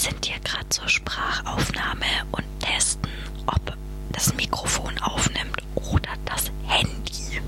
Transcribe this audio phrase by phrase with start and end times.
[0.00, 3.10] sind hier gerade zur Sprachaufnahme und testen,
[3.46, 3.76] ob
[4.12, 7.42] das Mikrofon aufnimmt oder das Handy.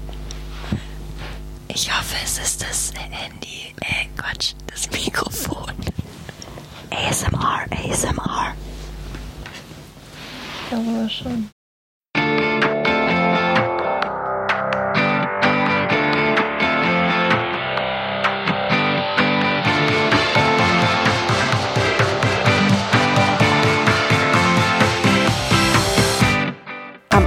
[1.68, 3.74] Ich hoffe, es ist das Handy.
[3.80, 5.72] Äh, Quatsch, das Mikrofon.
[6.90, 8.54] ASMR, ASMR.
[10.70, 11.48] Ja, aber schon.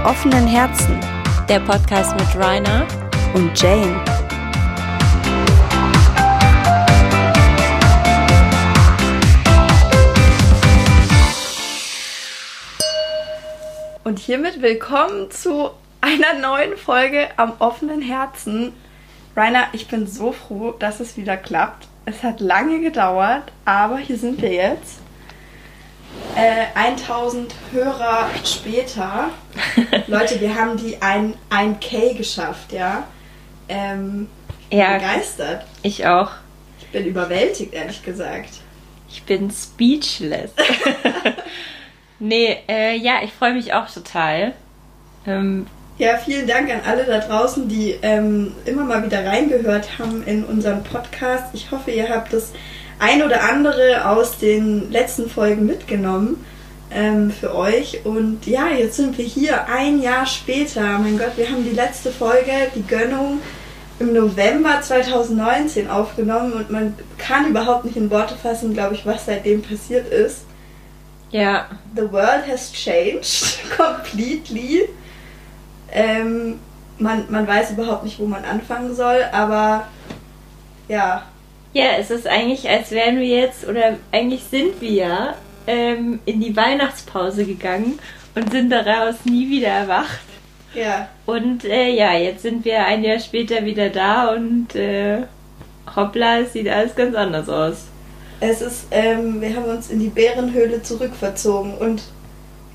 [0.06, 1.00] Offenen Herzen
[1.50, 2.86] Der Podcast mit Rainer.
[3.34, 4.00] und Jane.
[14.04, 18.74] Und hiermit willkommen zu einer neuen Folge am offenen Herzen.
[19.36, 21.88] Rainer, ich bin so froh, dass es wieder klappt.
[22.06, 25.00] Es hat lange gedauert, aber hier sind wir jetzt.
[26.36, 29.30] Äh, 1000 Hörer später.
[30.08, 33.04] Leute, wir haben die ein, 1K geschafft, ja.
[33.70, 34.28] Ähm,
[34.70, 34.96] Ja.
[34.98, 35.66] begeistert.
[35.82, 36.32] Ich auch.
[36.80, 38.50] Ich bin überwältigt, ehrlich gesagt.
[39.10, 40.52] Ich bin speechless.
[42.20, 44.54] nee, äh, ja, ich freue mich auch total.
[45.26, 50.24] Ähm, Ja, vielen Dank an alle da draußen, die ähm, immer mal wieder reingehört haben
[50.26, 51.46] in unseren Podcast.
[51.54, 52.52] Ich hoffe, ihr habt das
[53.00, 56.46] ein oder andere aus den letzten Folgen mitgenommen
[56.92, 58.06] ähm, für euch.
[58.06, 60.98] Und ja, jetzt sind wir hier ein Jahr später.
[61.00, 63.42] Mein Gott, wir haben die letzte Folge, die Gönnung,
[64.00, 69.26] im November 2019 aufgenommen und man kann überhaupt nicht in Worte fassen, glaube ich, was
[69.26, 70.46] seitdem passiert ist.
[71.32, 74.90] ja, The world has changed completely.
[75.92, 76.60] Ähm,
[76.98, 79.88] man, man weiß überhaupt nicht, wo man anfangen soll, aber
[80.88, 81.24] ja,
[81.76, 85.36] ja, es ist eigentlich, als wären wir jetzt, oder eigentlich sind wir ja
[85.68, 88.00] ähm, in die Weihnachtspause gegangen
[88.34, 90.22] und sind daraus nie wieder erwacht.
[90.74, 95.24] ja, Und äh, ja, jetzt sind wir ein Jahr später wieder da und äh,
[95.94, 97.88] hoppla, es sieht alles ganz anders aus.
[98.40, 102.04] es ist, ähm, wir haben uns in die Bärenhöhle zurückverzogen und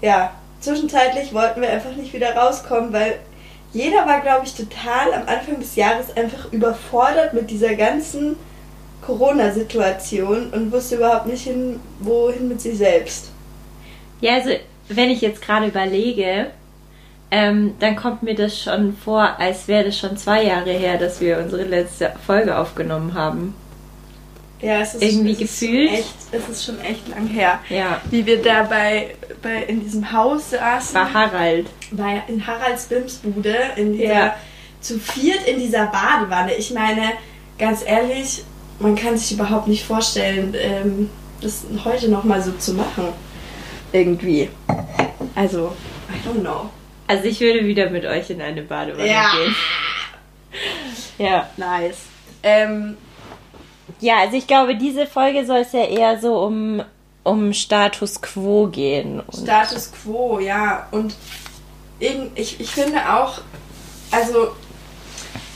[0.03, 0.31] ja,
[0.61, 3.15] zwischenzeitlich wollten wir einfach nicht wieder rauskommen, weil
[3.73, 8.37] jeder war, glaube ich, total am Anfang des Jahres einfach überfordert mit dieser ganzen
[9.05, 13.31] Corona-Situation und wusste überhaupt nicht hin, wohin mit sich selbst.
[14.21, 14.51] Ja, also
[14.89, 16.49] wenn ich jetzt gerade überlege,
[17.31, 21.21] ähm, dann kommt mir das schon vor, als wäre das schon zwei Jahre her, dass
[21.21, 23.55] wir unsere letzte Folge aufgenommen haben.
[24.61, 25.89] Ja, es ist Irgendwie es ist gefühlt.
[25.89, 27.61] Schon echt, es ist schon echt lang her.
[27.71, 31.67] Ja, Wie wir da bei, bei in diesem Haus saßen, war Harald.
[31.93, 34.35] bei in Haralds Bimsbude, in dieser, Ja.
[34.83, 36.55] zu viert in dieser Badewanne.
[36.57, 37.13] Ich meine,
[37.59, 38.43] ganz ehrlich,
[38.81, 41.11] man kann sich überhaupt nicht vorstellen, ähm,
[41.41, 43.09] das heute nochmal so zu machen.
[43.93, 44.49] Irgendwie.
[45.35, 45.73] Also,
[46.09, 46.69] I don't know.
[47.07, 49.33] Also ich würde wieder mit euch in eine Badewanne Ja.
[49.37, 49.55] gehen.
[51.19, 51.49] Ja.
[51.57, 51.99] Nice.
[52.43, 52.97] Ähm,
[54.01, 56.83] Ja, also ich glaube, diese Folge soll es ja eher so um,
[57.25, 59.23] um Status Quo gehen.
[59.33, 60.87] Status quo, ja.
[60.91, 61.15] Und
[61.99, 63.41] ich, ich finde auch,
[64.11, 64.53] also,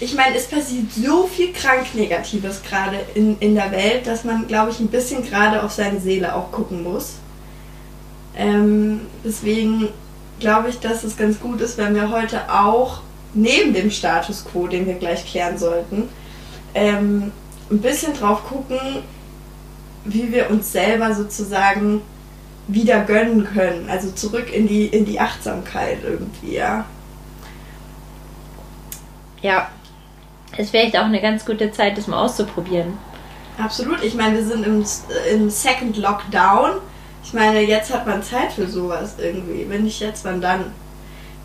[0.01, 4.47] ich meine, es passiert so viel krank Negatives gerade in, in der Welt, dass man,
[4.47, 7.15] glaube ich, ein bisschen gerade auf seine Seele auch gucken muss.
[8.37, 9.89] Ähm, deswegen
[10.41, 13.01] glaube ich, dass es ganz gut ist, wenn wir heute auch
[13.35, 16.09] neben dem Status quo, den wir gleich klären sollten,
[16.75, 17.33] ähm,
[17.71, 18.79] ein bisschen drauf gucken,
[20.05, 22.03] wie wir uns selber sozusagen
[22.67, 23.89] wieder gönnen können.
[23.89, 26.85] Also zurück in die, in die Achtsamkeit irgendwie, ja.
[29.45, 29.69] Ja,
[30.57, 32.97] ist vielleicht auch eine ganz gute Zeit, das mal auszuprobieren.
[33.59, 34.03] Absolut.
[34.03, 34.85] Ich meine, wir sind im,
[35.33, 36.73] im Second Lockdown.
[37.23, 39.67] Ich meine, jetzt hat man Zeit für sowas irgendwie.
[39.69, 40.73] Wenn nicht jetzt, wann dann?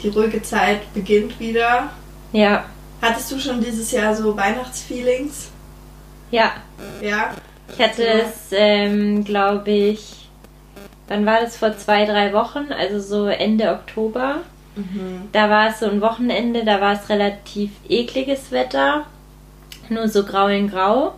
[0.01, 1.89] Die ruhige Zeit beginnt wieder.
[2.31, 2.65] Ja,
[3.01, 5.51] Hattest du schon dieses Jahr so Weihnachtsfeelings?
[6.31, 6.51] ja.
[7.01, 7.31] Ja?
[7.71, 10.29] Ich hatte es, ähm, glaube ich,
[11.07, 14.37] wann war das vor zwei, drei Wochen, also so Ende Oktober.
[14.79, 15.29] Mhm.
[15.31, 19.05] Da war es so ein Wochenende, da war es relativ ekliges Wetter,
[19.89, 21.13] nur so grau in grau.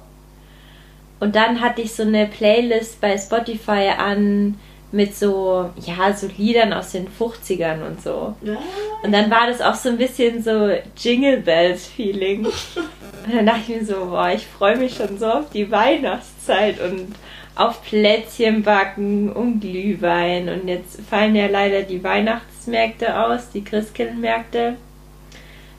[1.20, 4.58] Und dann hatte ich so eine Playlist bei Spotify an
[4.92, 8.36] mit so, ja, so Liedern aus den 50ern und so.
[8.42, 8.58] Ja.
[9.04, 12.46] Und dann war das auch so ein bisschen so Jingle Bells Feeling.
[13.26, 16.82] Und dann dachte ich mir so, boah, ich freue mich schon so auf die Weihnachtszeit
[16.82, 17.14] und
[17.54, 20.50] auf Plätzchen backen und Glühwein.
[20.50, 22.04] Und jetzt fallen ja leider die
[22.62, 24.76] Weihnachtsmärkte aus, die Christkindlmärkte.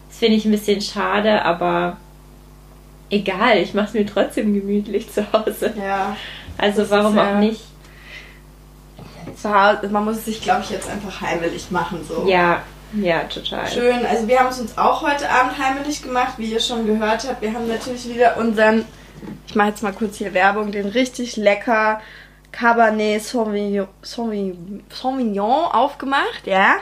[0.09, 1.97] Das finde ich ein bisschen schade, aber
[3.11, 5.73] egal, ich mache es mir trotzdem gemütlich zu Hause.
[5.77, 6.17] Ja.
[6.59, 7.63] Also warum auch nicht?
[9.41, 12.05] zu Hause, man muss es sich, glaube ich, jetzt einfach heimelig machen.
[12.07, 12.27] So.
[12.29, 12.63] Ja,
[12.93, 13.67] ja, total.
[13.69, 14.05] Schön.
[14.05, 17.41] Also wir haben es uns auch heute Abend heimelig gemacht, wie ihr schon gehört habt.
[17.41, 18.85] Wir haben natürlich wieder unseren,
[19.47, 22.01] ich mache jetzt mal kurz hier Werbung, den richtig lecker
[22.53, 26.77] Cabernet Sauvignon, Sauvignon, Sauvignon aufgemacht, ja.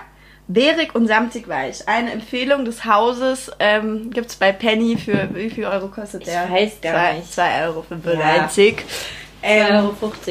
[0.49, 1.87] Beerig und samtig weich.
[1.88, 6.28] Eine Empfehlung des Hauses ähm, gibt es bei Penny für wie viel Euro kostet Ich
[6.28, 6.50] der?
[6.50, 7.32] weiß gar zwei, nicht.
[7.32, 8.20] 2 Euro für Ja.
[8.43, 8.84] einzig.
[9.43, 9.76] 2,50 Ähm,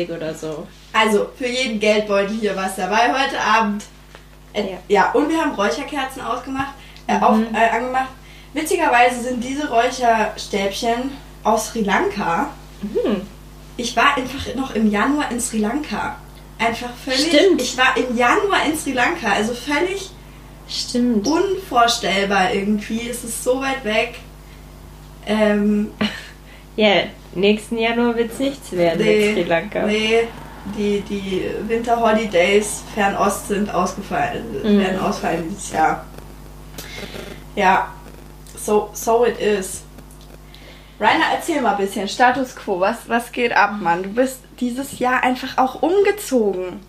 [0.09, 0.67] Euro oder so.
[0.91, 3.85] also für jeden Geldbeutel hier was dabei heute Abend.
[4.51, 4.77] Äh, Ja.
[4.89, 5.11] ja.
[5.13, 6.73] und wir haben Räucherkerzen ausgemacht,
[7.07, 7.55] äh, auf, Mhm.
[7.55, 8.09] äh, angemacht.
[8.53, 11.11] Witzigerweise sind diese Räucherstäbchen
[11.45, 12.49] aus Sri Lanka.
[12.81, 13.21] Mhm.
[13.79, 16.17] Ich war einfach noch im Januar in Sri Lanka.
[16.57, 17.27] Einfach völlig.
[17.27, 17.61] Stimmt.
[17.61, 20.09] Ich war im Januar in Sri Lanka, also völlig
[20.67, 21.25] Stimmt.
[21.25, 23.09] unvorstellbar irgendwie.
[23.09, 24.15] Es ist so weit weg.
[25.25, 25.91] Ähm,
[26.75, 27.03] Ja,
[27.35, 29.85] nächsten Januar wird es nichts werden Nee, mit Sri Lanka.
[29.85, 30.27] Nee,
[30.77, 34.79] die, die Winter Holidays Fernost sind ausgefallen, Mhm.
[34.79, 36.05] werden ausfallen dieses Jahr.
[37.55, 37.93] Ja,
[38.57, 39.81] so, so it is.
[40.99, 44.03] Rainer, erzähl mal ein bisschen, Status Quo, was, was geht ab, Mann?
[44.03, 46.81] Du bist dieses Jahr einfach auch umgezogen.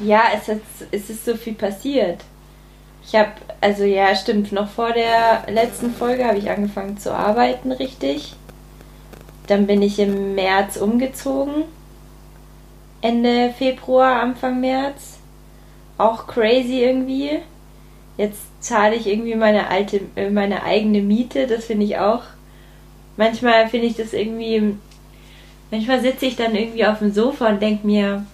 [0.00, 0.60] Ja, es, hat,
[0.90, 2.24] es ist so viel passiert.
[3.04, 7.72] Ich habe, also ja, stimmt, noch vor der letzten Folge habe ich angefangen zu arbeiten,
[7.72, 8.34] richtig.
[9.48, 11.64] Dann bin ich im März umgezogen.
[13.02, 15.18] Ende Februar, Anfang März.
[15.98, 17.40] Auch crazy irgendwie.
[18.16, 21.46] Jetzt zahle ich irgendwie meine alte, äh, meine eigene Miete.
[21.46, 22.22] Das finde ich auch.
[23.22, 24.74] Manchmal finde ich das irgendwie.
[25.70, 28.26] Manchmal sitze ich dann irgendwie auf dem Sofa und denke mir,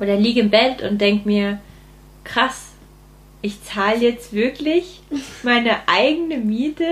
[0.00, 1.60] oder liege im Bett und denke mir,
[2.24, 2.68] krass,
[3.42, 5.00] ich zahle jetzt wirklich
[5.42, 6.84] meine eigene Miete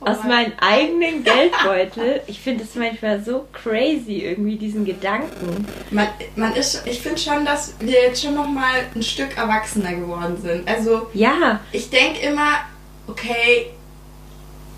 [0.00, 2.22] Oh aus mein- meinem eigenen Geldbeutel.
[2.28, 5.66] Ich finde es manchmal so crazy, irgendwie diesen Gedanken.
[5.90, 6.06] Man,
[6.36, 10.38] man ist, ich finde schon, dass wir jetzt schon noch mal ein Stück erwachsener geworden
[10.40, 10.66] sind.
[10.66, 12.60] Also Ja, ich denke immer,
[13.08, 13.66] okay,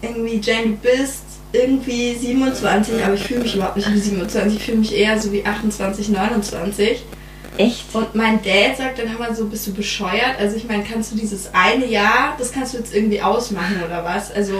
[0.01, 4.65] irgendwie Jane, du bist irgendwie 27, aber ich fühle mich überhaupt nicht wie 27, ich
[4.65, 7.03] fühle mich eher so wie 28, 29.
[7.59, 7.95] echt.
[7.95, 10.39] Und mein Dad sagt dann immer so, bist du bescheuert?
[10.39, 14.03] Also ich meine, kannst du dieses eine Jahr, das kannst du jetzt irgendwie ausmachen oder
[14.05, 14.33] was?
[14.33, 14.55] Also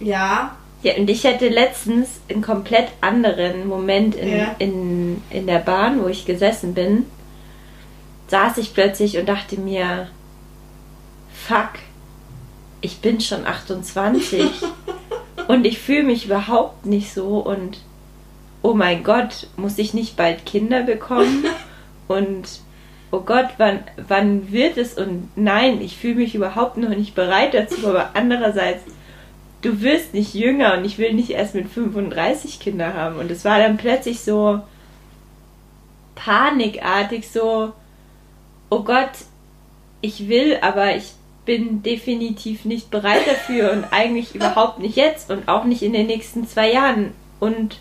[0.00, 4.54] ja, Ja, und ich hatte letztens einen komplett anderen Moment in, Ja.
[4.58, 7.06] in, in der Bahn, wo ich gesessen bin.
[8.28, 10.08] Saß ich plötzlich und dachte mir,
[11.46, 11.70] fuck,
[12.80, 14.40] ich bin schon 28
[15.48, 17.78] und ich fühle mich überhaupt nicht so und
[18.62, 21.44] oh mein Gott, muss ich nicht bald Kinder bekommen?
[22.06, 22.60] Und
[23.10, 24.92] oh Gott, wann, wann wird es?
[24.92, 28.82] Und nein, ich fühle mich überhaupt noch nicht bereit dazu, aber andererseits
[29.64, 33.16] du wirst nicht jünger und ich will nicht erst mit 35 Kinder haben.
[33.16, 34.60] Und es war dann plötzlich so
[36.14, 37.72] panikartig, so,
[38.68, 39.12] oh Gott,
[40.02, 41.14] ich will, aber ich
[41.44, 46.06] bin definitiv nicht bereit dafür und eigentlich überhaupt nicht jetzt und auch nicht in den
[46.06, 47.12] nächsten zwei Jahren.
[47.40, 47.76] Und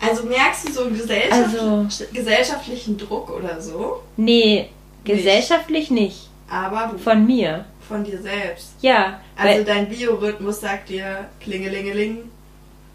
[0.00, 4.68] also merkst du so einen gesellschaft Also- gesellschaftlichen Druck oder so, nee,
[5.04, 6.28] gesellschaftlich nicht.
[6.48, 7.64] aber Von mir.
[7.88, 8.74] von dir selbst.
[8.80, 12.18] Ja, Also dein Biorhythmus sagt dir Klingelingeling.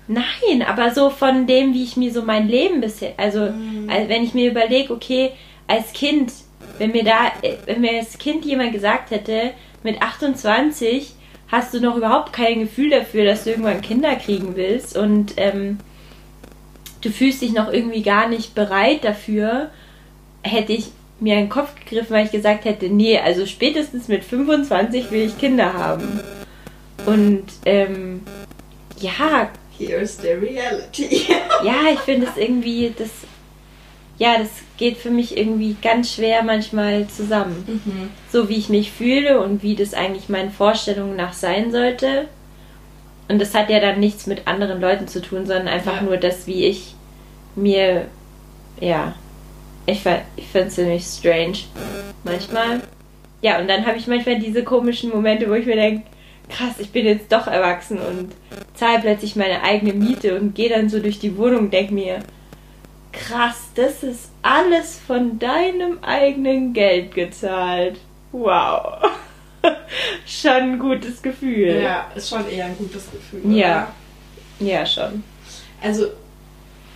[0.07, 3.89] nein, aber so von dem, wie ich mir so mein Leben bisher, also Mhm.
[3.89, 5.31] Also wenn ich mir überlege, okay,
[5.67, 6.31] als Kind,
[6.77, 9.51] wenn mir da, äh, wenn mir als Kind jemand gesagt hätte,
[9.83, 11.13] mit 28
[11.51, 15.79] hast du noch überhaupt kein Gefühl dafür, dass du irgendwann Kinder kriegen willst und ähm,
[17.01, 19.69] du fühlst dich noch irgendwie gar nicht bereit dafür,
[20.41, 25.11] hätte ich mir einen Kopf gegriffen, weil ich gesagt hätte, nee, also spätestens mit 25
[25.11, 26.19] will ich Kinder haben.
[27.05, 28.21] Und ähm,
[28.99, 31.27] ja, Here's the reality.
[31.63, 33.09] ja, ich finde es irgendwie, das,
[34.23, 37.81] ja, das geht für mich irgendwie ganz schwer manchmal zusammen.
[37.85, 38.09] mhm.
[38.31, 42.27] So wie ich mich fühle und wie das eigentlich meinen Vorstellungen nach sein sollte.
[43.27, 46.01] Und das hat ja dann nichts mit anderen Leuten zu tun, sondern einfach Ja.
[46.03, 46.95] nur das, wie ich
[47.55, 48.05] mir,
[48.79, 49.13] ja,
[49.85, 50.01] ich,
[50.37, 51.57] ich finde es ziemlich strange
[52.23, 52.81] manchmal.
[53.41, 56.03] Ja, und dann habe ich manchmal diese komischen Momente, wo ich mir denke,
[56.49, 58.31] krass, ich bin jetzt doch erwachsen und
[58.73, 62.19] zahle plötzlich meine eigene Miete und gehe dann so durch die Wohnung und denke mir,
[63.13, 67.99] krass, das ist alles von deinem eigenen Geld gezahlt.
[68.31, 69.03] Wow.
[70.25, 71.81] Schon ein gutes Gefühl.
[71.81, 73.55] Ja, ist schon eher ein gutes Gefühl.
[73.55, 73.93] Ja.
[74.59, 74.67] Oder?
[74.67, 75.23] Ja, schon.
[75.81, 76.07] Also.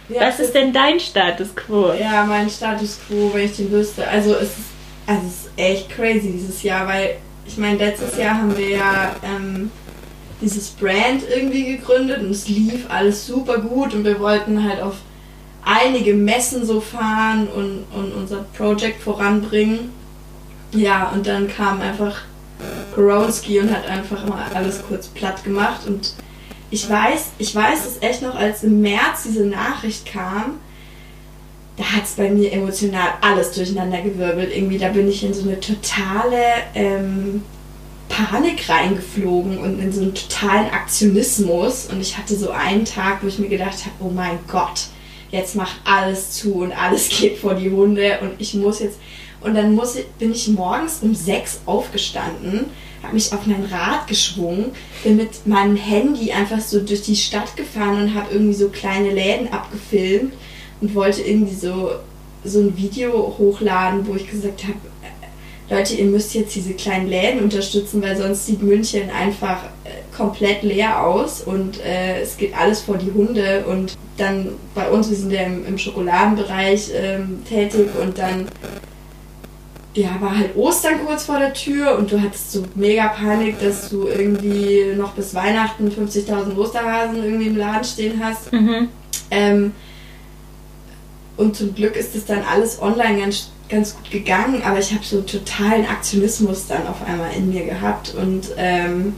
[0.10, 1.94] Ja, Was ist denn dein Status quo?
[1.94, 4.08] Ja, mein Status quo, wenn ich den wüsste.
[4.08, 4.68] Also es ist,
[5.06, 9.16] also es ist echt crazy dieses Jahr, weil ich meine, letztes Jahr haben wir ja
[9.24, 9.72] ähm,
[10.42, 14.96] dieses Brand irgendwie gegründet und es lief alles super gut und wir wollten halt auf
[15.68, 19.92] einige Messen so fahren und, und unser Projekt voranbringen.
[20.72, 22.22] Ja, und dann kam einfach
[22.96, 25.82] Goronski und hat einfach mal alles kurz platt gemacht.
[25.86, 26.14] Und
[26.70, 30.60] ich weiß, ich weiß es echt noch, als im März diese Nachricht kam,
[31.78, 34.52] da hat es bei mir emotional alles durcheinander gewirbelt.
[34.56, 36.42] Irgendwie, da bin ich in so eine totale
[36.74, 37.44] ähm,
[38.10, 41.88] Panik reingeflogen und in so einen totalen Aktionismus.
[41.92, 44.88] Und ich hatte so einen Tag, wo ich mir gedacht habe, oh mein Gott,
[45.32, 49.00] jetzt macht alles zu und alles geht vor die Hunde und ich muss jetzt.
[49.42, 52.66] Und dann muss ich, bin ich morgens um sechs aufgestanden,
[53.04, 54.72] habe mich auf mein Rad geschwungen,
[55.04, 59.12] bin mit meinem Handy einfach so durch die Stadt gefahren und habe irgendwie so kleine
[59.12, 60.34] Läden abgefilmt
[60.82, 61.92] und wollte irgendwie so,
[62.44, 64.80] so ein Video hochladen, wo ich gesagt habe,
[65.70, 70.64] Leute, ihr müsst jetzt diese kleinen Läden unterstützen, weil sonst sieht München einfach äh, komplett
[70.64, 73.66] leer aus und äh, es geht alles vor die Hunde.
[73.68, 78.48] Und dann bei uns, wir sind ja im, im Schokoladenbereich ähm, tätig und dann
[79.94, 83.90] ja, war halt Ostern kurz vor der Tür und du hattest so mega Panik, dass
[83.90, 88.54] du irgendwie noch bis Weihnachten 50.000 Osterhasen irgendwie im Laden stehen hast.
[88.54, 88.90] Mhm.
[89.32, 89.72] Ähm,
[91.36, 95.04] und zum Glück ist es dann alles online ganz, ganz gut gegangen, aber ich habe
[95.04, 99.16] so totalen Aktionismus dann auf einmal in mir gehabt und ähm,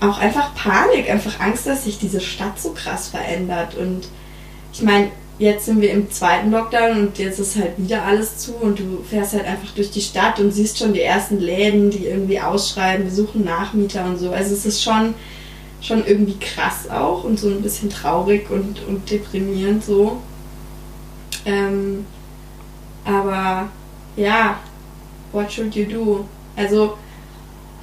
[0.00, 3.76] auch einfach Panik, einfach Angst, dass sich diese Stadt so krass verändert.
[3.76, 4.08] Und
[4.72, 8.54] ich meine, jetzt sind wir im zweiten Lockdown und jetzt ist halt wieder alles zu
[8.54, 12.06] und du fährst halt einfach durch die Stadt und siehst schon die ersten Läden, die
[12.06, 14.30] irgendwie ausschreiben, wir suchen Nachmieter und so.
[14.32, 15.14] Also es ist schon,
[15.80, 20.20] schon irgendwie krass auch und so ein bisschen traurig und, und deprimierend so.
[21.44, 22.04] Ähm,
[23.04, 23.68] aber
[24.16, 24.58] ja,
[25.32, 26.24] what should you do?
[26.56, 26.98] Also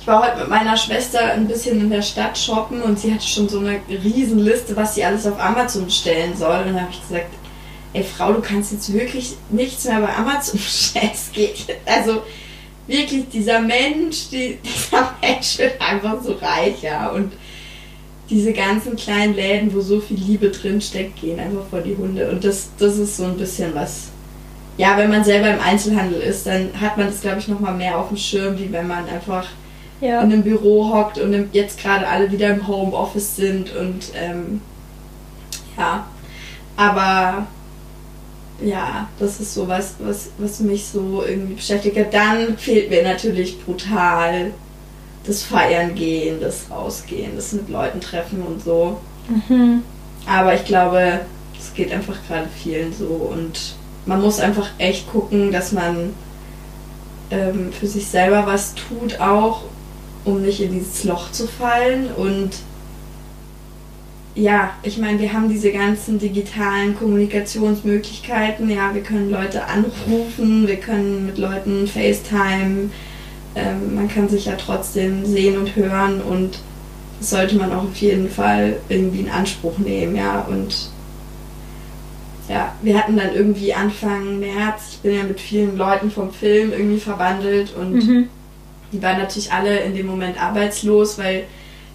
[0.06, 3.26] ich war heute mit meiner Schwester ein bisschen in der Stadt shoppen und sie hatte
[3.26, 6.60] schon so eine riesen Liste, was sie alles auf Amazon bestellen soll.
[6.60, 7.34] Und dann habe ich gesagt,
[7.92, 11.10] ey Frau, du kannst jetzt wirklich nichts mehr bei Amazon bestellen.
[11.12, 11.66] Es geht.
[11.88, 12.22] Also
[12.86, 17.08] wirklich, dieser Mensch, die, dieser Mensch wird einfach so reich, ja.
[17.10, 17.34] Und
[18.30, 22.30] diese ganzen kleinen Läden, wo so viel Liebe drin steckt, gehen einfach vor die Hunde.
[22.30, 24.10] Und das, das ist so ein bisschen was.
[24.78, 27.98] Ja, wenn man selber im Einzelhandel ist, dann hat man das, glaube ich, nochmal mehr
[27.98, 29.48] auf dem Schirm, wie wenn man einfach
[30.06, 30.22] Ja.
[30.22, 34.62] in einem Büro hockt und jetzt gerade alle wieder im Homeoffice sind und ähm,
[35.78, 36.06] ja,
[36.78, 37.48] aber
[38.64, 42.14] ja, das ist so was, was, was mich so irgendwie beschäftigt hat.
[42.14, 44.52] Dann fehlt mir natürlich brutal
[45.26, 48.98] das Feiern gehen, das Rausgehen, das mit Leuten treffen und so.
[49.28, 49.84] Mhm.
[50.28, 51.22] Aber ich glaube,
[51.60, 56.14] es geht einfach gerade vielen so und man muss einfach echt gucken, dass man
[57.32, 59.64] ähm, für sich selber was tut auch,
[60.26, 62.52] um nicht in dieses Loch zu fallen und
[64.36, 68.70] ja, ich meine, wir haben diese ganzen digitalen Kommunikationsmöglichkeiten.
[68.70, 72.90] Ja, wir können Leute anrufen, wir können mit Leuten FaceTime.
[73.56, 76.60] Ähm, man kann sich ja trotzdem sehen und hören und
[77.20, 80.46] das sollte man auch auf jeden Fall irgendwie in Anspruch nehmen, ja.
[80.50, 80.90] Und
[82.50, 86.74] ja, wir hatten dann irgendwie Anfang März, ich bin ja mit vielen Leuten vom Film
[86.74, 88.30] irgendwie verwandelt und Mhm.
[88.92, 91.46] Die waren natürlich alle in dem Moment arbeitslos, weil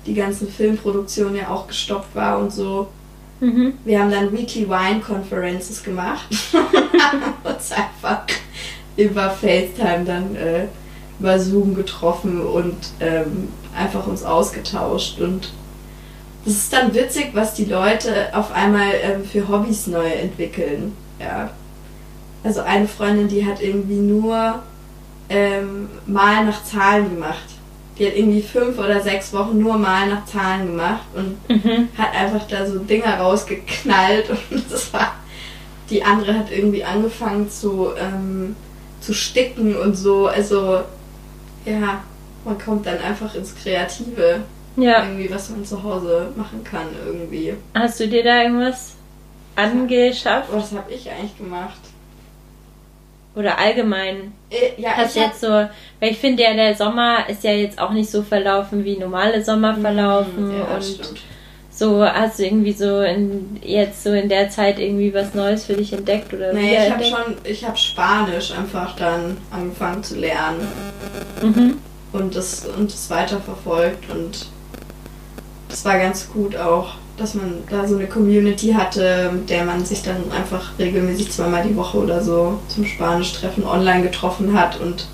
[0.06, 2.88] die ganzen Filmproduktion ja auch gestoppt war und so.
[3.40, 3.74] Mhm.
[3.84, 6.26] Wir haben dann Weekly Wine Conferences gemacht.
[6.52, 8.24] haben uns einfach
[8.96, 10.66] über FaceTime dann äh,
[11.18, 15.20] über Zoom getroffen und ähm, einfach uns ausgetauscht.
[15.20, 15.52] Und
[16.44, 20.92] das ist dann witzig, was die Leute auf einmal ähm, für Hobbys neu entwickeln.
[21.18, 21.50] Ja.
[22.42, 24.62] Also eine Freundin, die hat irgendwie nur
[25.30, 27.38] ähm, Mal nach Zahlen gemacht.
[27.98, 31.88] Die hat irgendwie fünf oder sechs Wochen nur Mal nach Zahlen gemacht und Mhm.
[31.96, 35.14] hat einfach da so Dinger rausgeknallt und das war.
[35.88, 38.54] Die andere hat irgendwie angefangen zu, ähm,
[39.00, 40.28] zu sticken und so.
[40.28, 40.80] Also,
[41.64, 42.02] ja,
[42.44, 44.40] man kommt dann einfach ins Kreative.
[44.76, 45.02] Ja.
[45.04, 47.54] Irgendwie, was man zu Hause machen kann, irgendwie.
[47.74, 48.94] Hast du dir da irgendwas
[49.56, 50.48] angeschafft?
[50.52, 51.80] Was habe ich eigentlich gemacht?
[53.40, 54.32] Oder allgemein?
[54.50, 57.80] Äh, ja, Hast ich jetzt so, weil ich finde ja, der Sommer ist ja jetzt
[57.80, 60.52] auch nicht so verlaufen, wie normale Sommer verlaufen.
[60.58, 61.20] Ja, und stimmt.
[61.70, 65.72] so hast du irgendwie so in, jetzt so in der Zeit irgendwie was Neues für
[65.72, 70.68] dich entdeckt oder Nee, ich habe schon, ich habe Spanisch einfach dann angefangen zu lernen.
[71.42, 71.78] Mhm.
[72.12, 74.48] und das und das weiterverfolgt und
[75.70, 79.84] das war ganz gut auch, dass man da so eine Community hatte, mit der man
[79.84, 85.06] sich dann einfach regelmäßig zweimal die Woche oder so zum Spanisch-Treffen online getroffen hat und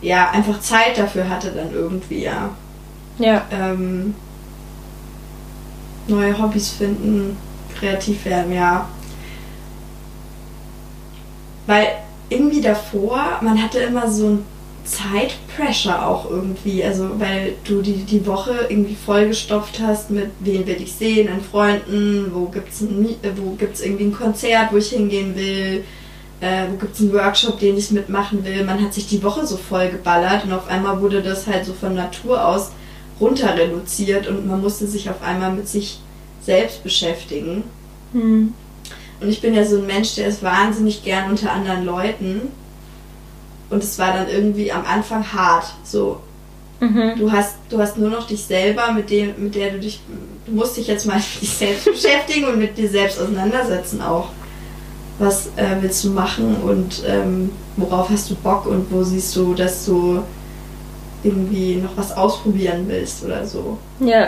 [0.00, 2.50] ja, einfach Zeit dafür hatte dann irgendwie, ja.
[3.18, 3.42] Ja.
[3.52, 4.14] Ähm,
[6.08, 7.36] neue Hobbys finden,
[7.78, 8.88] kreativ werden, ja.
[11.66, 11.86] Weil
[12.30, 14.44] irgendwie davor, man hatte immer so ein
[14.84, 16.82] Zeitpressure auch irgendwie.
[16.84, 21.40] Also, weil du die, die Woche irgendwie vollgestopft hast mit, wen will ich sehen, an
[21.40, 25.84] Freunden, wo gibt's ein, äh, wo gibt's irgendwie ein Konzert, wo ich hingehen will,
[26.40, 28.64] äh, wo gibt's einen Workshop, den ich mitmachen will.
[28.64, 31.72] Man hat sich die Woche so voll geballert und auf einmal wurde das halt so
[31.72, 32.72] von Natur aus
[33.20, 36.00] runter reduziert und man musste sich auf einmal mit sich
[36.44, 37.62] selbst beschäftigen.
[38.12, 38.52] Hm.
[39.20, 42.40] Und ich bin ja so ein Mensch, der ist wahnsinnig gern unter anderen Leuten.
[43.72, 45.64] Und es war dann irgendwie am Anfang hart.
[45.82, 46.20] So,
[46.80, 47.12] Mhm.
[47.16, 50.00] du hast, du hast nur noch dich selber, mit dem, mit der du dich,
[50.46, 54.28] du musst dich jetzt mal mit dich selbst beschäftigen und mit dir selbst auseinandersetzen auch.
[55.18, 59.54] Was äh, willst du machen und ähm, worauf hast du Bock und wo siehst du,
[59.54, 60.22] dass du
[61.22, 63.78] irgendwie noch was ausprobieren willst oder so.
[64.00, 64.26] Ja.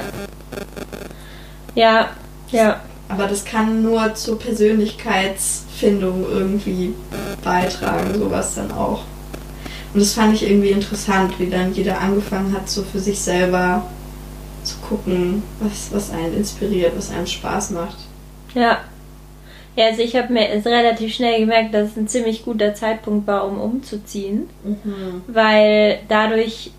[1.74, 2.10] Ja,
[2.52, 2.80] ja.
[3.08, 6.94] Aber das kann nur zur Persönlichkeitsfindung irgendwie
[7.42, 9.02] beitragen, sowas dann auch.
[9.94, 13.86] Und das fand ich irgendwie interessant, wie dann jeder angefangen hat, so für sich selber
[14.64, 17.96] zu gucken, was, was einen inspiriert, was einem Spaß macht.
[18.54, 18.78] Ja.
[19.76, 23.46] Ja, also ich habe mir relativ schnell gemerkt, dass es ein ziemlich guter Zeitpunkt war,
[23.46, 24.48] um umzuziehen.
[25.26, 26.70] Weil dadurch,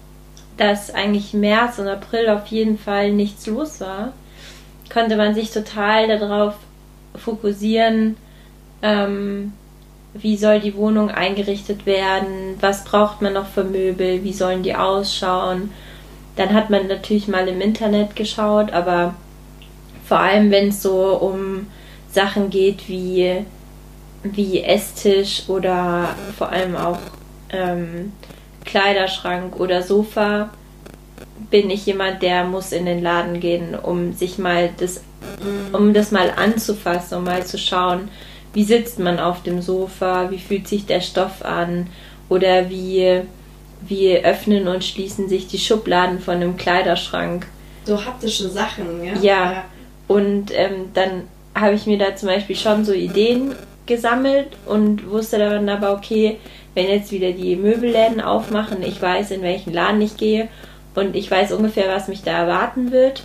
[0.57, 4.13] dass eigentlich März und April auf jeden Fall nichts los war,
[4.91, 6.55] konnte man sich total darauf
[7.15, 8.15] fokussieren,
[8.81, 9.53] ähm,
[10.17, 14.75] wie soll die Wohnung eingerichtet werden, was braucht man noch für Möbel, wie sollen die
[14.75, 15.71] ausschauen.
[16.37, 19.13] Dann hat man natürlich mal im Internet geschaut, aber
[20.07, 21.67] vor allem wenn es so um
[22.09, 23.45] Sachen geht wie,
[24.23, 26.99] wie Esstisch oder vor allem auch
[27.49, 28.13] ähm,
[28.63, 30.49] Kleiderschrank oder Sofa,
[31.49, 35.03] bin ich jemand, der muss in den Laden gehen, um sich mal das,
[35.73, 38.09] um das mal anzufassen, um mal zu schauen,
[38.55, 41.87] wie sitzt man auf dem Sofa, wie fühlt sich der Stoff an
[42.29, 43.21] oder wie,
[43.81, 47.47] wie öffnen und schließen sich die Schubladen von einem Kleiderschrank.
[47.83, 49.13] So haptische Sachen, ja?
[49.21, 49.65] Ja.
[50.07, 55.37] Und ähm, dann habe ich mir da zum Beispiel schon so Ideen gesammelt und wusste
[55.37, 56.37] dann aber, okay,
[56.75, 60.47] wenn jetzt wieder die Möbelläden aufmachen, ich weiß, in welchen Laden ich gehe
[60.95, 63.23] und ich weiß ungefähr, was mich da erwarten wird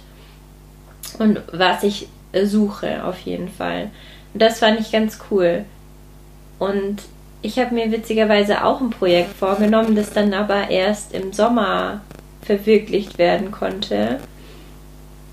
[1.21, 2.09] und was ich
[2.45, 3.91] suche auf jeden Fall.
[4.33, 5.65] Und das fand ich ganz cool.
[6.59, 7.03] Und
[7.43, 12.03] ich habe mir witzigerweise auch ein Projekt vorgenommen, das dann aber erst im Sommer
[12.43, 14.19] verwirklicht werden konnte.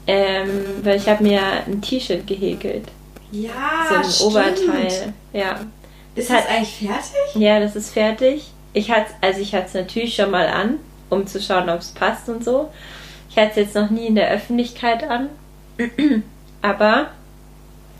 [0.07, 0.49] Ähm,
[0.83, 2.85] weil ich habe mir ein T-Shirt gehäkelt.
[3.31, 3.51] Ja,
[3.89, 4.31] so ein stimmt.
[4.31, 5.13] Oberteil.
[5.33, 5.59] Ja.
[6.15, 7.35] Ist Hat- das eigentlich fertig?
[7.35, 8.51] Ja, das ist fertig.
[8.73, 10.79] Ich hatte also ich hatte es natürlich schon mal an,
[11.09, 12.71] um zu schauen, ob es passt und so.
[13.29, 15.29] Ich hatte es jetzt noch nie in der Öffentlichkeit an.
[16.61, 17.07] Aber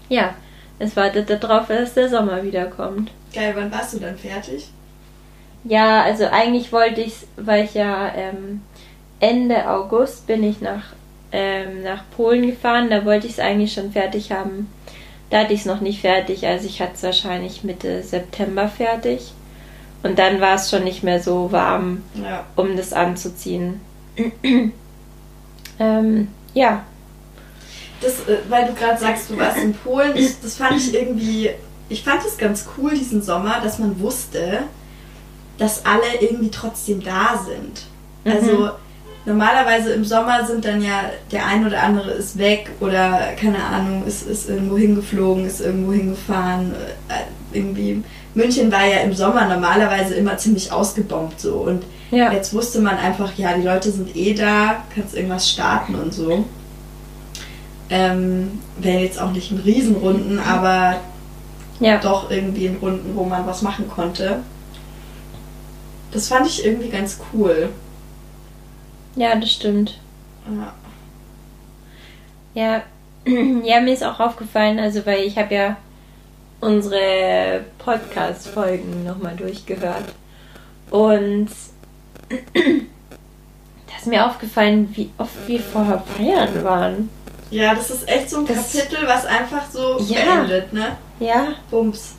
[0.08, 0.34] ja,
[0.80, 3.12] es wartet darauf, dass der Sommer wiederkommt.
[3.34, 4.70] Geil, wann warst du dann fertig?
[5.64, 8.62] Ja, also eigentlich wollte ich weil ich ja ähm,
[9.20, 10.84] Ende August bin ich nach,
[11.32, 14.72] ähm, nach Polen gefahren, da wollte ich es eigentlich schon fertig haben.
[15.30, 19.34] Da hatte ich es noch nicht fertig, also ich hatte es wahrscheinlich Mitte September fertig.
[20.04, 22.46] Und dann war es schon nicht mehr so warm, Ja.
[22.56, 23.82] um das anzuziehen.
[25.80, 26.84] ähm, ja,
[28.02, 31.50] Das, äh, weil du gerade sagst, du warst in Polen, das, das fand ich irgendwie,
[31.90, 34.64] ich fand es ganz cool diesen Sommer, dass man wusste,
[35.58, 37.84] dass alle irgendwie trotzdem da sind.
[38.26, 38.70] Also
[39.26, 44.06] normalerweise im Sommer sind dann ja der ein oder andere ist weg oder keine Ahnung,
[44.06, 46.74] ist, ist irgendwo hingeflogen, ist irgendwo hingefahren.
[47.10, 52.54] Äh, irgendwie München war ja im Sommer normalerweise immer ziemlich ausgebombt so und ja, Jetzt
[52.54, 56.46] wusste man einfach, ja, die Leute sind eh da, kannst irgendwas starten und so.
[57.90, 60.98] Ähm, Wäre jetzt auch nicht in Riesenrunden, aber
[61.80, 61.98] ja.
[62.00, 64.44] doch irgendwie in Runden, wo man was machen konnte.
[66.12, 67.70] Das fand ich irgendwie ganz cool.
[69.16, 70.00] Ja, das stimmt.
[70.50, 70.74] Ja.
[72.54, 72.84] Ja,
[73.64, 75.78] ja, mir ist auch aufgefallen, also weil ich habe ja
[76.60, 80.06] unsere Podcast-Folgen nochmal durchgehört.
[80.90, 81.50] Und
[82.30, 87.10] da ist mir aufgefallen, wie oft wir vorher feiern waren.
[87.52, 90.20] Ja, das ist echt so ein Das- Kapitel, was einfach so Ja.
[90.36, 90.98] beendet, ne?
[91.20, 92.16] Ja, Bums.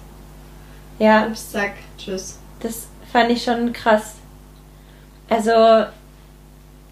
[0.98, 2.38] ja, Bums, zack, tschüss.
[2.60, 4.14] das fand ich schon krass.
[5.30, 5.50] Also,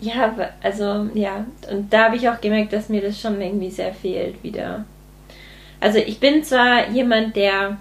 [0.01, 1.45] ja, also, ja.
[1.71, 4.85] Und da habe ich auch gemerkt, dass mir das schon irgendwie sehr fehlt wieder.
[5.81, 7.79] Also, ich bin zwar jemand, der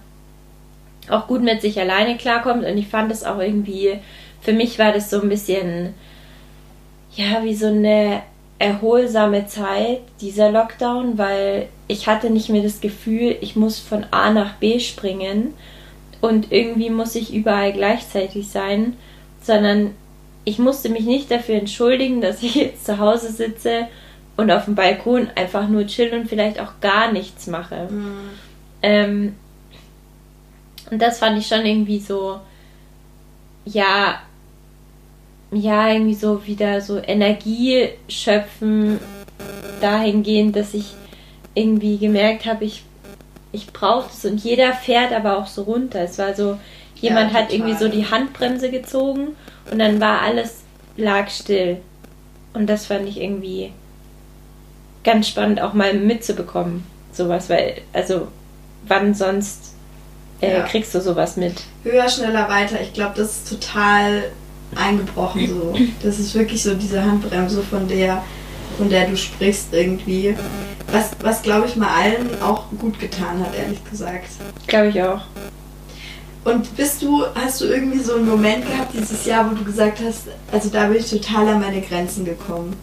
[1.09, 3.99] auch gut mit sich alleine klarkommt und ich fand es auch irgendwie,
[4.41, 5.93] für mich war das so ein bisschen,
[7.15, 8.23] ja, wie so eine
[8.57, 14.31] erholsame Zeit, dieser Lockdown, weil ich hatte nicht mehr das Gefühl, ich muss von A
[14.31, 15.53] nach B springen
[16.21, 18.95] und irgendwie muss ich überall gleichzeitig sein,
[19.41, 19.91] sondern
[20.45, 23.87] ich musste mich nicht dafür entschuldigen, dass ich jetzt zu Hause sitze
[24.37, 27.87] und auf dem Balkon einfach nur chill und vielleicht auch gar nichts mache.
[27.89, 28.29] Mhm.
[28.81, 29.35] Ähm,
[30.91, 32.39] und das fand ich schon irgendwie so,
[33.65, 34.21] ja,
[35.51, 38.99] ja, irgendwie so wieder so Energie schöpfen
[39.81, 40.93] dahingehend, dass ich
[41.53, 42.83] irgendwie gemerkt habe, ich,
[43.51, 46.01] ich brauche das und jeder fährt aber auch so runter.
[46.01, 46.57] Es war so,
[46.95, 49.35] jemand ja, hat irgendwie so die Handbremse gezogen
[49.71, 50.63] und dann war alles,
[50.97, 51.77] lag still.
[52.53, 53.71] Und das fand ich irgendwie
[55.03, 58.27] ganz spannend auch mal mitzubekommen, sowas, weil, also
[58.87, 59.75] wann sonst
[60.41, 60.63] äh, ja.
[60.63, 61.61] kriegst du sowas mit?
[61.83, 62.81] Höher, schneller, weiter.
[62.81, 64.23] Ich glaube, das ist total
[64.75, 65.75] eingebrochen so.
[66.03, 68.23] Das ist wirklich so diese Handbremse, von der,
[68.77, 70.35] von der du sprichst irgendwie.
[70.91, 74.29] Was, was glaube ich mal allen auch gut getan hat, ehrlich gesagt.
[74.67, 75.21] Glaube ich auch.
[76.43, 79.99] Und bist du, hast du irgendwie so einen Moment gehabt dieses Jahr, wo du gesagt
[80.05, 82.75] hast, also da bin ich total an meine Grenzen gekommen?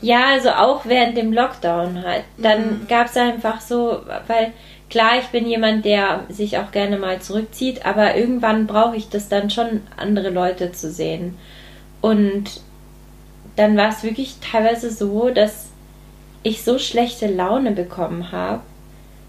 [0.00, 2.24] Ja, also auch während dem Lockdown halt.
[2.36, 2.86] Dann mhm.
[2.88, 4.52] gab es einfach so, weil
[4.92, 9.30] klar, ich bin jemand, der sich auch gerne mal zurückzieht, aber irgendwann brauche ich das
[9.30, 11.38] dann schon, andere Leute zu sehen.
[12.02, 12.60] Und
[13.56, 15.70] dann war es wirklich teilweise so, dass
[16.42, 18.60] ich so schlechte Laune bekommen habe,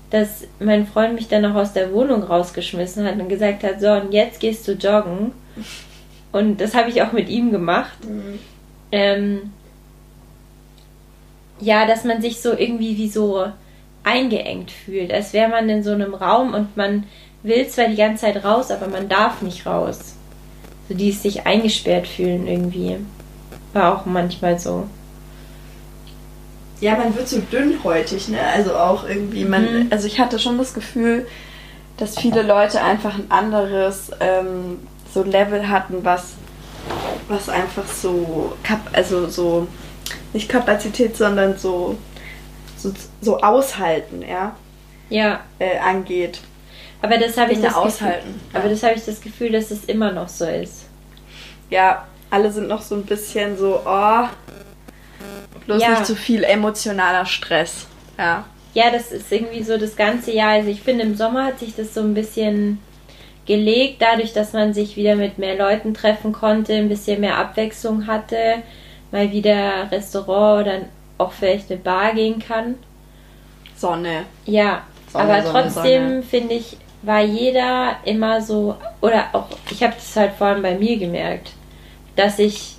[0.10, 3.90] dass mein Freund mich dann auch aus der Wohnung rausgeschmissen hat und gesagt hat, so,
[3.90, 5.32] und jetzt gehst du joggen.
[6.34, 8.04] Und das habe ich auch mit ihm gemacht.
[8.06, 8.40] Mhm.
[8.92, 9.52] Ähm,
[11.62, 13.46] ja, dass man sich so irgendwie wie so
[14.04, 17.06] eingeengt fühlt, als wäre man in so einem Raum und man
[17.44, 20.16] will zwar die ganze Zeit raus, aber man darf nicht raus.
[20.90, 22.98] So die sich eingesperrt fühlen irgendwie.
[23.74, 24.88] War auch manchmal so.
[26.82, 28.40] Ja, man wird so dünnhäutig, ne?
[28.54, 29.88] Also auch irgendwie, man, mhm.
[29.90, 31.28] also ich hatte schon das Gefühl,
[31.98, 34.80] dass viele Leute einfach ein anderes ähm,
[35.14, 36.34] so Level hatten, was,
[37.30, 38.54] was einfach so,
[38.92, 39.68] also so,
[40.34, 41.98] nicht Kapazität, sondern so
[42.84, 44.56] so, so aushalten, ja.
[45.10, 45.42] Ja.
[45.60, 46.40] Äh, angeht.
[47.02, 48.34] Aber das habe ich das aushalten.
[48.34, 48.60] Gefühl, ja.
[48.60, 50.86] Aber das habe ich das Gefühl, dass es immer noch so ist.
[51.70, 54.24] Ja, alle sind noch so ein bisschen so, oh,
[55.66, 55.90] bloß ja.
[55.92, 57.88] nicht zu viel emotionaler Stress.
[58.18, 58.46] Ja.
[58.74, 60.52] Ja, das ist irgendwie so das ganze Jahr.
[60.52, 62.80] Also ich finde, im Sommer hat sich das so ein bisschen
[63.46, 68.08] gelegt, dadurch, dass man sich wieder mit mehr Leuten treffen konnte, ein bisschen mehr Abwechslung
[68.08, 68.64] hatte,
[69.12, 70.82] mal wieder Restaurant oder
[71.18, 72.76] auch vielleicht eine Bar gehen kann.
[73.76, 74.26] Sonne.
[74.46, 79.94] Ja, Sonne, aber Sonne, trotzdem finde ich, war jeder immer so, oder auch, ich habe
[79.96, 81.52] das halt vor allem bei mir gemerkt,
[82.16, 82.78] dass ich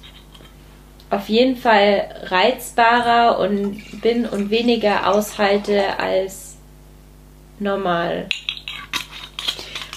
[1.10, 6.56] auf jeden Fall reizbarer und bin und weniger aushalte als
[7.58, 8.28] normal.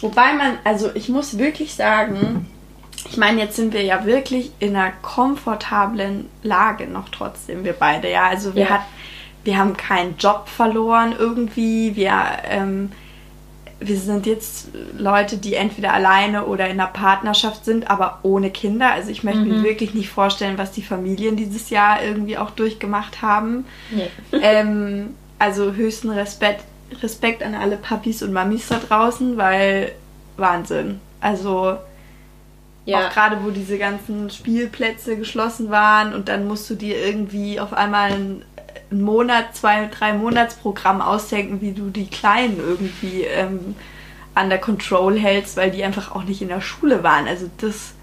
[0.01, 2.47] Wobei man, also ich muss wirklich sagen,
[3.09, 8.11] ich meine, jetzt sind wir ja wirklich in einer komfortablen Lage noch trotzdem, wir beide,
[8.11, 8.27] ja.
[8.27, 8.69] Also wir, ja.
[8.69, 8.81] Hat,
[9.43, 12.13] wir haben keinen Job verloren irgendwie, wir,
[12.49, 12.91] ähm,
[13.79, 18.91] wir sind jetzt Leute, die entweder alleine oder in einer Partnerschaft sind, aber ohne Kinder.
[18.91, 19.49] Also ich möchte mhm.
[19.49, 23.65] mir wirklich nicht vorstellen, was die Familien dieses Jahr irgendwie auch durchgemacht haben.
[23.91, 24.09] Nee.
[24.41, 26.63] Ähm, also höchsten Respekt,
[27.03, 29.91] Respekt an alle Papis und Mamis da draußen, weil
[30.35, 30.99] Wahnsinn.
[31.21, 31.77] Also
[32.87, 33.07] ja.
[33.07, 37.73] Auch gerade, wo diese ganzen Spielplätze geschlossen waren und dann musst du dir irgendwie auf
[37.73, 38.45] einmal ein,
[38.89, 43.75] Monat, zwei, drei Monatsprogramm ausdenken, wie du die Kleinen irgendwie ähm,
[44.33, 47.27] under Control hältst, weil die einfach auch nicht in der Schule waren.
[47.27, 47.93] Also das,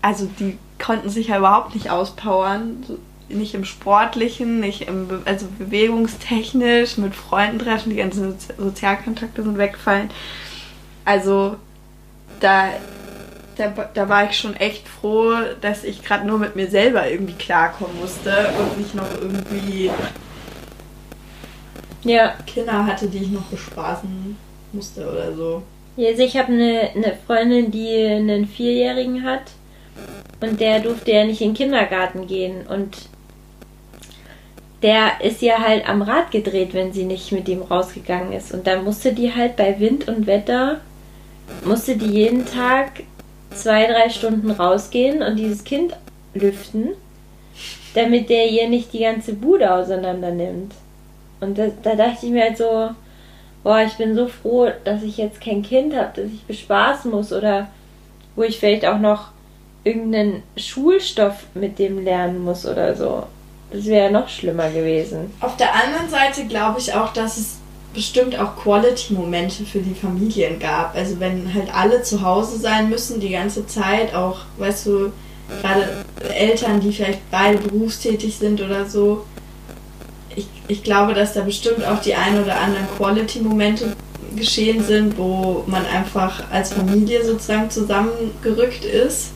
[0.00, 2.84] also die konnten sich ja überhaupt nicht auspowern.
[3.28, 9.58] nicht im Sportlichen, nicht im, Be also bewegungstechnisch, mit Freunden treffen, die ganzen Sozialkontakte sind
[9.58, 10.10] weggefallen.
[11.04, 11.56] Also
[12.40, 12.70] da
[13.56, 17.34] da, da war ich schon echt froh, dass ich gerade nur mit mir selber irgendwie
[17.34, 19.90] klarkommen musste und nicht noch irgendwie
[22.04, 22.34] ja.
[22.46, 24.36] Kinder hatte, die ich noch bespaßen
[24.72, 25.62] musste oder so.
[25.96, 29.42] Ja, also ich habe eine, eine Freundin, die einen Vierjährigen hat
[30.40, 32.96] und der durfte ja nicht in den Kindergarten gehen und
[34.82, 38.52] der ist ja halt am Rad gedreht, wenn sie nicht mit ihm rausgegangen ist.
[38.52, 40.80] Und dann musste die halt bei Wind und Wetter,
[41.64, 43.04] musste die jeden Tag
[43.54, 45.94] zwei, drei Stunden rausgehen und dieses Kind
[46.34, 46.90] lüften,
[47.94, 50.74] damit der ihr nicht die ganze Bude auseinander nimmt.
[51.40, 52.90] Und da, da dachte ich mir halt so,
[53.62, 57.32] boah, ich bin so froh, dass ich jetzt kein Kind habe, das ich bespaßen muss
[57.32, 57.68] oder
[58.36, 59.28] wo ich vielleicht auch noch
[59.84, 63.24] irgendeinen Schulstoff mit dem lernen muss oder so.
[63.72, 65.32] Das wäre noch schlimmer gewesen.
[65.40, 67.58] Auf der anderen Seite glaube ich auch, dass es
[67.94, 70.94] bestimmt auch Quality-Momente für die Familien gab.
[70.94, 75.12] Also wenn halt alle zu Hause sein müssen die ganze Zeit, auch, weißt du,
[75.60, 79.24] gerade Eltern, die vielleicht beide berufstätig sind oder so.
[80.34, 83.96] Ich, ich glaube, dass da bestimmt auch die ein oder anderen Quality-Momente
[84.34, 89.32] geschehen sind, wo man einfach als Familie sozusagen zusammengerückt ist.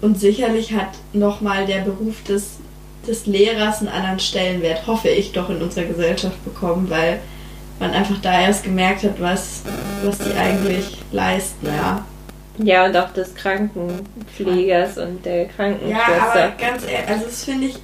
[0.00, 2.58] Und sicherlich hat nochmal der Beruf des,
[3.08, 7.20] des Lehrers einen anderen Stellenwert, hoffe ich doch, in unserer Gesellschaft bekommen, weil
[7.80, 9.62] man einfach da erst gemerkt hat, was,
[10.02, 12.04] was die eigentlich leisten, ja.
[12.58, 16.16] Ja, und auch des Krankenpflegers und der Krankenschwester.
[16.16, 17.76] Ja, aber ganz ehrlich, also das finde ich,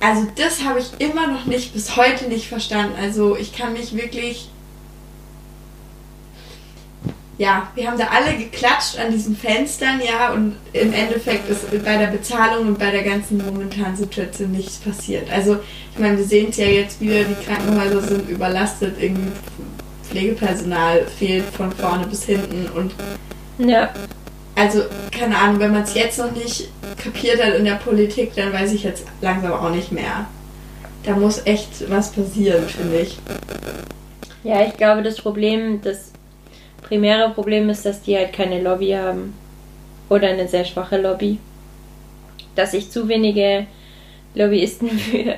[0.00, 2.94] also das habe ich immer noch nicht, bis heute nicht verstanden.
[3.00, 4.48] Also ich kann mich wirklich,
[7.42, 11.96] ja, wir haben da alle geklatscht an diesen Fenstern, ja, und im Endeffekt ist bei
[11.96, 15.28] der Bezahlung und bei der ganzen momentanen Situation nichts passiert.
[15.28, 15.58] Also
[15.92, 19.32] ich meine, wir sehen es ja jetzt wieder, die Krankenhäuser sind überlastet, irgendwie
[20.08, 22.94] Pflegepersonal fehlt von vorne bis hinten und
[23.58, 23.90] Ja.
[24.54, 26.68] also, keine Ahnung, wenn man es jetzt noch nicht
[27.02, 30.26] kapiert hat in der Politik, dann weiß ich jetzt langsam auch nicht mehr.
[31.04, 33.18] Da muss echt was passieren, finde ich.
[34.44, 36.11] Ja, ich glaube, das Problem, das
[36.92, 39.32] primäre Problem ist, dass die halt keine Lobby haben.
[40.10, 41.38] Oder eine sehr schwache Lobby.
[42.54, 43.66] Dass sich zu wenige
[44.34, 45.36] Lobbyisten für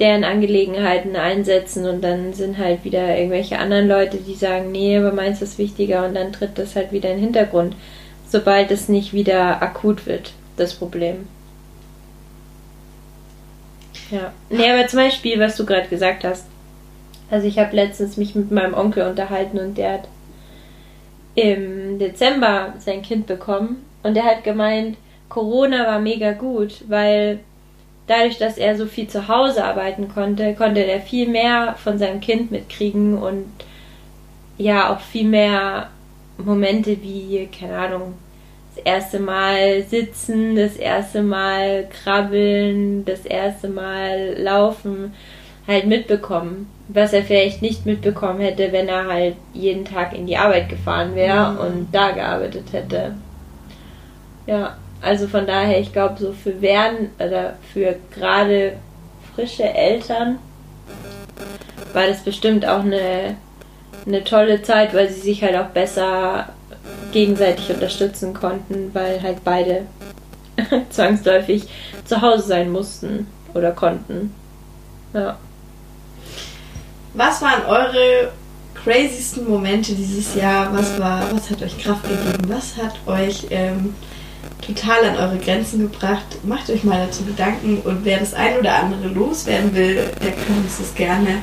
[0.00, 5.12] deren Angelegenheiten einsetzen und dann sind halt wieder irgendwelche anderen Leute, die sagen, nee, aber
[5.12, 7.76] meins ist wichtiger und dann tritt das halt wieder in den Hintergrund,
[8.28, 11.28] sobald es nicht wieder akut wird, das Problem.
[14.10, 14.32] Ja.
[14.50, 16.46] Nee, aber zum Beispiel, was du gerade gesagt hast.
[17.30, 20.08] Also ich habe letztens mich mit meinem Onkel unterhalten und der hat
[21.34, 23.84] im Dezember sein Kind bekommen.
[24.02, 24.96] Und der hat gemeint,
[25.28, 27.40] Corona war mega gut, weil
[28.06, 32.20] dadurch, dass er so viel zu Hause arbeiten konnte, konnte er viel mehr von seinem
[32.20, 33.46] Kind mitkriegen und
[34.58, 35.88] ja auch viel mehr
[36.38, 38.14] Momente wie, keine Ahnung,
[38.74, 45.14] das erste Mal sitzen, das erste Mal krabbeln, das erste Mal laufen
[45.66, 50.36] halt mitbekommen, was er vielleicht nicht mitbekommen hätte, wenn er halt jeden Tag in die
[50.36, 51.58] Arbeit gefahren wäre Mhm.
[51.58, 53.14] und da gearbeitet hätte.
[54.46, 58.74] Ja, also von daher, ich glaube, so für werden oder für gerade
[59.34, 60.38] frische Eltern
[61.92, 63.36] war das bestimmt auch eine,
[64.06, 66.48] eine tolle Zeit, weil sie sich halt auch besser
[67.12, 69.82] gegenseitig unterstützen konnten, weil halt beide
[70.90, 71.64] zwangsläufig
[72.04, 74.34] zu Hause sein mussten oder konnten.
[75.14, 75.36] Ja.
[77.14, 78.32] Was waren eure
[78.74, 80.72] crazysten Momente dieses Jahr?
[80.72, 82.48] Was war, was hat euch Kraft gegeben?
[82.48, 83.94] Was hat euch ähm,
[84.66, 86.24] total an eure Grenzen gebracht?
[86.42, 90.56] Macht euch mal dazu Gedanken und wer das ein oder andere loswerden will, der kann
[90.64, 91.42] uns das gerne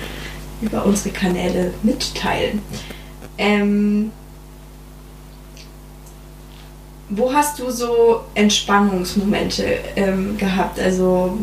[0.61, 2.61] über unsere Kanäle mitteilen.
[3.37, 4.11] Ähm,
[7.09, 10.79] wo hast du so Entspannungsmomente ähm, gehabt?
[10.79, 11.37] Also,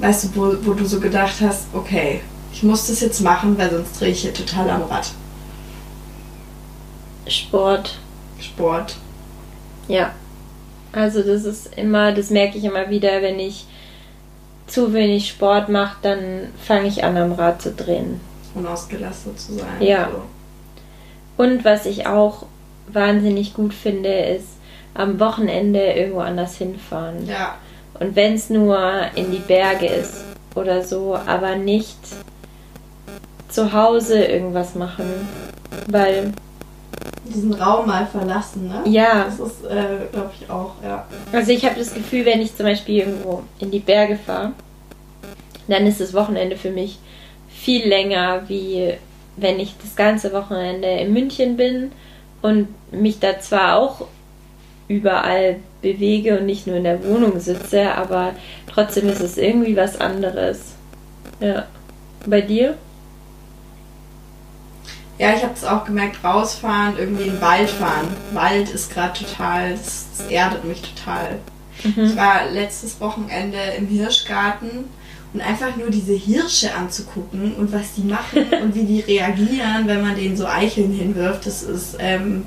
[0.00, 2.20] weißt du, wo, wo du so gedacht hast, okay,
[2.52, 5.10] ich muss das jetzt machen, weil sonst drehe ich hier total am Rad.
[7.26, 7.98] Sport.
[8.40, 8.96] Sport.
[9.88, 10.12] Ja.
[10.92, 13.66] Also das ist immer, das merke ich immer wieder, wenn ich
[14.66, 18.20] zu wenig Sport mache, dann fange ich an am Rad zu drehen.
[18.54, 19.80] unausgelastet zu sein.
[19.80, 20.08] Ja.
[20.10, 20.22] So.
[21.42, 22.46] Und was ich auch
[22.88, 24.48] wahnsinnig gut finde, ist
[24.94, 27.26] am Wochenende irgendwo anders hinfahren.
[27.26, 27.54] Ja,
[27.98, 28.78] Und wenn es nur
[29.14, 30.24] in die Berge ist
[30.56, 31.96] oder so, aber nicht
[33.50, 35.28] zu Hause irgendwas machen.
[35.88, 36.32] Weil,
[37.24, 38.82] diesen Raum mal verlassen, ne?
[38.86, 41.06] ja, Das ist, äh, glaube ich, auch, ja.
[41.32, 44.52] also ich habe das Gefühl, wenn ich zum Beispiel irgendwo in die Berge fahre,
[45.68, 46.98] dann ist das Wochenende für mich
[47.48, 48.94] viel länger, wie
[49.36, 51.92] wenn ich das ganze Wochenende in München bin
[52.42, 54.06] und mich da zwar auch
[54.88, 58.32] überall bewege und nicht nur in der Wohnung sitze, aber
[58.66, 60.72] trotzdem ist es irgendwie was anderes.
[61.38, 61.66] Ja.
[62.26, 62.74] Bei dir?
[65.20, 68.08] Ja, ich habe es auch gemerkt, rausfahren, irgendwie in den Wald fahren.
[68.32, 71.38] Wald ist gerade total, das, das erdet mich total.
[71.84, 74.86] Ich war letztes Wochenende im Hirschgarten
[75.34, 80.00] und einfach nur diese Hirsche anzugucken und was die machen und wie die reagieren, wenn
[80.00, 82.44] man denen so Eicheln hinwirft, das ist, ähm,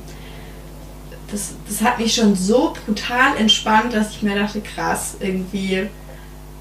[1.30, 5.90] das, das hat mich schon so brutal entspannt, dass ich mir dachte, krass, irgendwie,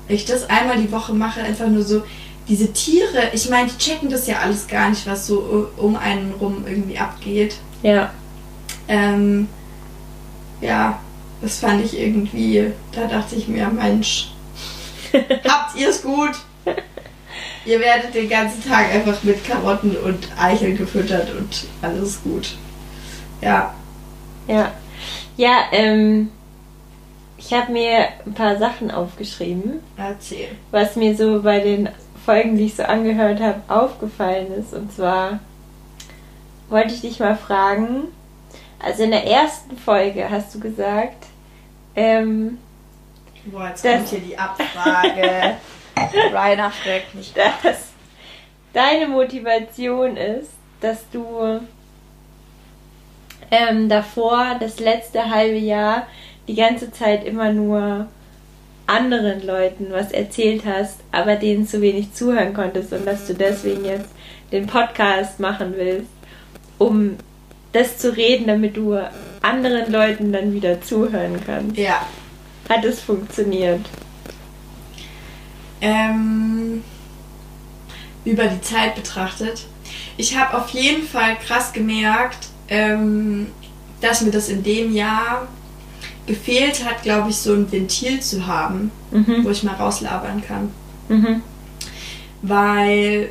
[0.08, 2.02] ich das einmal die Woche mache, einfach nur so,
[2.48, 6.32] diese Tiere, ich meine, die checken das ja alles gar nicht, was so um einen
[6.40, 7.56] rum irgendwie abgeht.
[7.82, 8.10] Ja.
[8.88, 9.48] Ähm,
[10.60, 10.98] ja,
[11.40, 14.32] das fand ich irgendwie, da dachte ich mir, Mensch,
[15.12, 16.32] habt ihr es gut?
[17.64, 22.56] Ihr werdet den ganzen Tag einfach mit Karotten und Eicheln gefüttert und alles gut.
[23.40, 23.74] Ja.
[24.48, 24.72] Ja.
[25.36, 26.30] Ja, ähm,
[27.38, 30.48] ich habe mir ein paar Sachen aufgeschrieben, Erzähl.
[30.70, 31.88] was mir so bei den
[32.24, 34.72] Folgen, die ich so angehört habe, aufgefallen ist.
[34.74, 35.40] Und zwar
[36.68, 38.04] wollte ich dich mal fragen,
[38.78, 41.26] also in der ersten Folge hast du gesagt,
[41.94, 42.58] ähm,
[43.46, 45.56] Boah, jetzt Das- kommt hier die Abfrage.
[46.32, 47.32] Rainer fragt mich.
[47.34, 47.88] dass
[48.72, 51.60] deine Motivation ist, dass du
[53.50, 56.06] ähm, davor das letzte halbe Jahr
[56.48, 58.06] die ganze Zeit immer nur
[58.92, 63.84] anderen Leuten was erzählt hast, aber denen zu wenig zuhören konntest und dass du deswegen
[63.84, 64.10] jetzt
[64.52, 66.10] den Podcast machen willst,
[66.78, 67.16] um
[67.72, 68.98] das zu reden, damit du
[69.40, 71.78] anderen Leuten dann wieder zuhören kannst.
[71.78, 72.06] Ja.
[72.68, 73.80] Hat es funktioniert?
[75.80, 76.84] Ähm,
[78.24, 79.64] über die Zeit betrachtet.
[80.16, 83.48] Ich habe auf jeden Fall krass gemerkt, ähm,
[84.00, 85.48] dass mir das in dem Jahr
[86.26, 89.44] gefehlt hat, glaube ich, so ein Ventil zu haben, Mhm.
[89.44, 90.70] wo ich mal rauslabern kann.
[91.08, 91.42] Mhm.
[92.42, 93.30] Weil,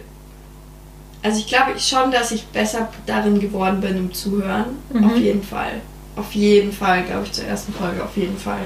[1.23, 4.77] also ich glaube schon, dass ich besser darin geworden bin im Zuhören.
[4.93, 5.04] Mhm.
[5.06, 5.82] Auf jeden Fall.
[6.15, 8.60] Auf jeden Fall, glaube ich, zur ersten Folge, auf jeden Fall.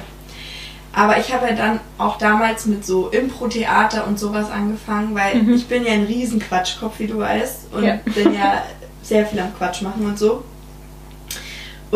[0.94, 5.54] Aber ich habe ja dann auch damals mit so Impro-Theater und sowas angefangen, weil Mhm.
[5.54, 7.74] ich bin ja ein riesen Quatschkopf, wie du weißt.
[7.74, 8.00] Und Ja.
[8.06, 8.64] bin ja
[9.04, 10.44] sehr viel am Quatsch machen und so.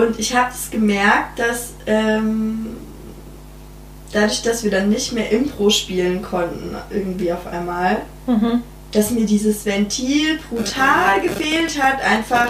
[0.01, 2.67] Und ich habe es gemerkt, dass ähm,
[4.11, 8.61] dadurch, dass wir dann nicht mehr Impro spielen konnten, irgendwie auf einmal, Mhm.
[8.91, 12.47] dass mir dieses Ventil brutal gefehlt hat, einfach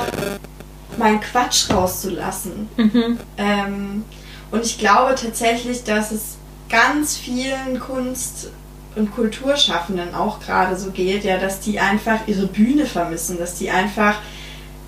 [0.97, 2.67] meinen Quatsch rauszulassen.
[2.77, 3.17] Mhm.
[3.37, 4.03] Ähm,
[4.51, 6.37] und ich glaube tatsächlich, dass es
[6.69, 8.49] ganz vielen Kunst-
[8.95, 13.69] und Kulturschaffenden auch gerade so geht, ja, dass die einfach ihre Bühne vermissen, dass die
[13.69, 14.15] einfach,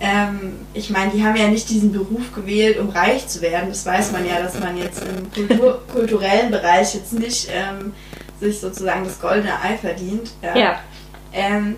[0.04, 3.70] ähm, ich meine, die haben ja nicht diesen Beruf gewählt, um reich zu werden.
[3.70, 7.94] Das weiß man ja, dass man jetzt im Kultur kulturellen Bereich jetzt nicht ähm,
[8.40, 10.32] sich sozusagen das goldene Ei verdient.
[10.42, 10.80] Ja.
[11.32, 11.76] Ähm,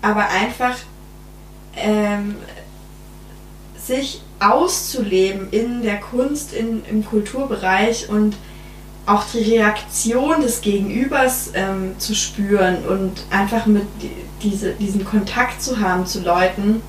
[0.00, 0.76] aber einfach
[1.74, 2.36] ähm,
[3.76, 8.36] sich auszuleben in der Kunst, in, im Kulturbereich und
[9.06, 14.10] auch die Reaktion des Gegenübers ähm, zu spüren und einfach mit die,
[14.42, 16.80] diese, diesen Kontakt zu haben zu Leuten,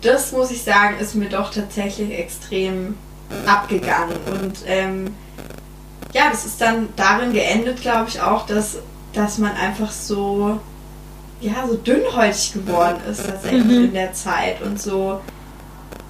[0.00, 2.94] das muss ich sagen, ist mir doch tatsächlich extrem
[3.46, 4.16] abgegangen.
[4.26, 5.14] Und ähm,
[6.12, 8.78] ja, das ist dann darin geendet, glaube ich, auch, dass,
[9.12, 10.58] dass man einfach so,
[11.40, 13.84] ja, so dünnhäutig geworden ist tatsächlich Mhm.
[13.84, 15.20] in der Zeit und so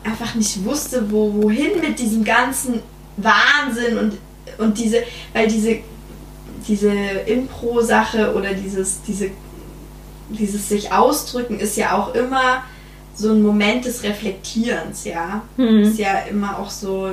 [0.05, 2.81] einfach nicht wusste, wo, wohin mit diesem ganzen
[3.17, 4.19] Wahnsinn und,
[4.59, 5.79] und diese, weil diese,
[6.67, 9.31] diese Impro-Sache oder dieses, diese,
[10.31, 12.62] dieses sich ausdrücken ist ja auch immer
[13.18, 15.42] so ein Moment des Reflektierens, ja.
[15.57, 15.81] Mhm.
[15.81, 17.11] Ist ja immer auch so,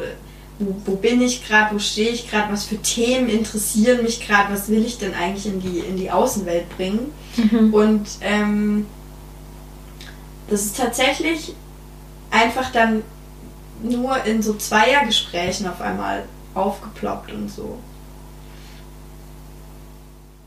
[0.60, 4.54] wo, wo bin ich gerade, wo stehe ich gerade, was für Themen interessieren mich gerade,
[4.54, 7.12] was will ich denn eigentlich in die, in die Außenwelt bringen.
[7.38, 7.74] Mhm.
[7.74, 8.86] Und ähm,
[10.48, 11.56] das ist tatsächlich
[12.30, 13.02] einfach dann
[13.82, 17.80] nur in so Zweiergesprächen auf einmal aufgeploppt und so.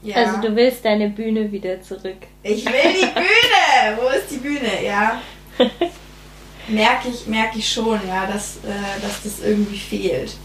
[0.04, 0.14] Ja.
[0.18, 2.28] Also du willst deine Bühne wieder zurück.
[2.44, 3.98] Ich will die Bühne!
[4.00, 4.84] Wo ist die Bühne?
[4.84, 5.20] Ja.
[6.68, 10.36] merke ich, merke ich schon, ja, dass, äh, dass das irgendwie fehlt.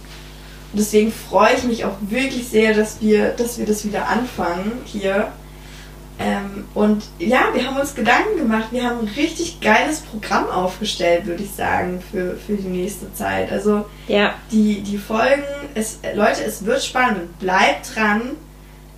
[0.72, 4.82] Und deswegen freue ich mich auch wirklich sehr, dass wir, dass wir das wieder anfangen
[4.86, 5.32] hier.
[6.20, 8.68] Ähm, und ja, wir haben uns Gedanken gemacht.
[8.72, 13.52] Wir haben ein richtig geiles Programm aufgestellt, würde ich sagen, für, für die nächste Zeit.
[13.52, 14.36] Also Ja.
[14.52, 15.44] die, die Folgen,
[15.76, 17.38] es, Leute, es wird spannend.
[17.40, 18.32] Bleibt dran.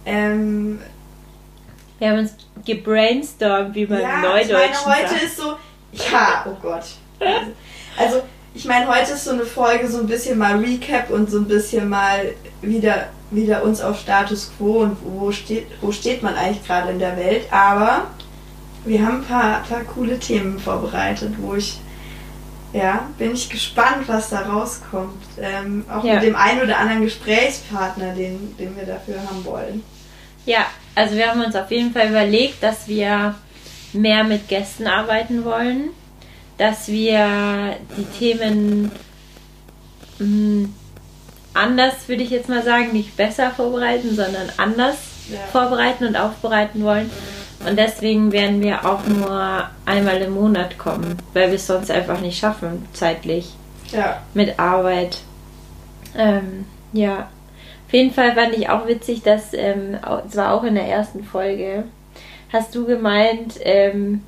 [0.06, 0.80] Ähm,
[2.00, 4.46] Wir haben uns gebrainstormt, wie man ja, Neudeutsch
[4.80, 5.56] ich meine, heute ist so,
[6.12, 6.84] ja, oh Gott.
[7.98, 8.22] Also,
[8.54, 11.48] ich meine, heute ist so eine Folge so ein bisschen mal Recap und so ein
[11.48, 16.66] bisschen mal wieder, wieder uns auf Status Quo und wo steht, wo steht man eigentlich
[16.66, 17.44] gerade in der Welt.
[17.52, 18.08] Aber
[18.86, 21.80] wir haben ein paar, paar coole Themen vorbereitet, wo ich,
[22.74, 25.24] ja, bin ich gespannt, was da rauskommt.
[25.42, 26.16] Ähm, auch Ja.
[26.16, 29.84] mit dem einen oder anderen Gesprächspartner, den, den wir dafür haben wollen.
[30.46, 33.36] Ja, also wir haben uns auf jeden Fall überlegt, dass wir
[33.96, 35.90] mehr mit Gästen arbeiten wollen,
[36.58, 38.92] dass wir die Themen
[40.20, 40.70] mh,
[41.54, 44.98] anders, würde ich jetzt mal sagen, nicht besser vorbereiten, sondern anders
[45.32, 45.40] Ja.
[45.52, 47.10] vorbereiten und aufbereiten wollen.
[47.68, 52.20] Und deswegen werden wir auch nur einmal im Monat kommen, weil wir es sonst einfach
[52.22, 53.54] nicht schaffen, zeitlich.
[53.92, 54.22] Ja.
[54.34, 55.20] mit Arbeit.
[56.18, 57.30] Ähm, ja.
[57.88, 61.24] Auf jeden Fall fand ich auch witzig, dass, ähm, es war auch in der ersten
[61.24, 61.84] Folge,
[62.56, 64.24] hast du gemeint, ähm,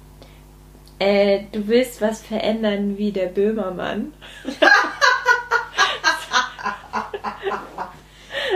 [0.99, 4.13] äh, du willst was verändern wie der Böhmermann.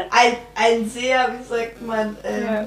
[0.10, 2.62] Ein, ein sehr, wie sagt man, ähm, Ja.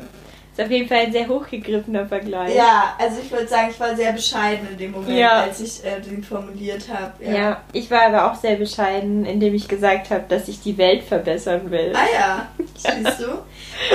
[0.57, 2.55] Ist auf jeden Fall ein sehr hochgegriffener Vergleich.
[2.55, 5.42] Ja, also ich würde sagen, ich war sehr bescheiden in dem Moment, Ja.
[5.42, 7.12] als ich äh, den formuliert habe.
[7.24, 7.61] Ja.
[7.72, 11.70] ich war aber auch sehr bescheiden, indem ich gesagt habe, dass ich die Welt verbessern
[11.72, 11.92] will.
[11.94, 13.32] Ah ja, siehst du?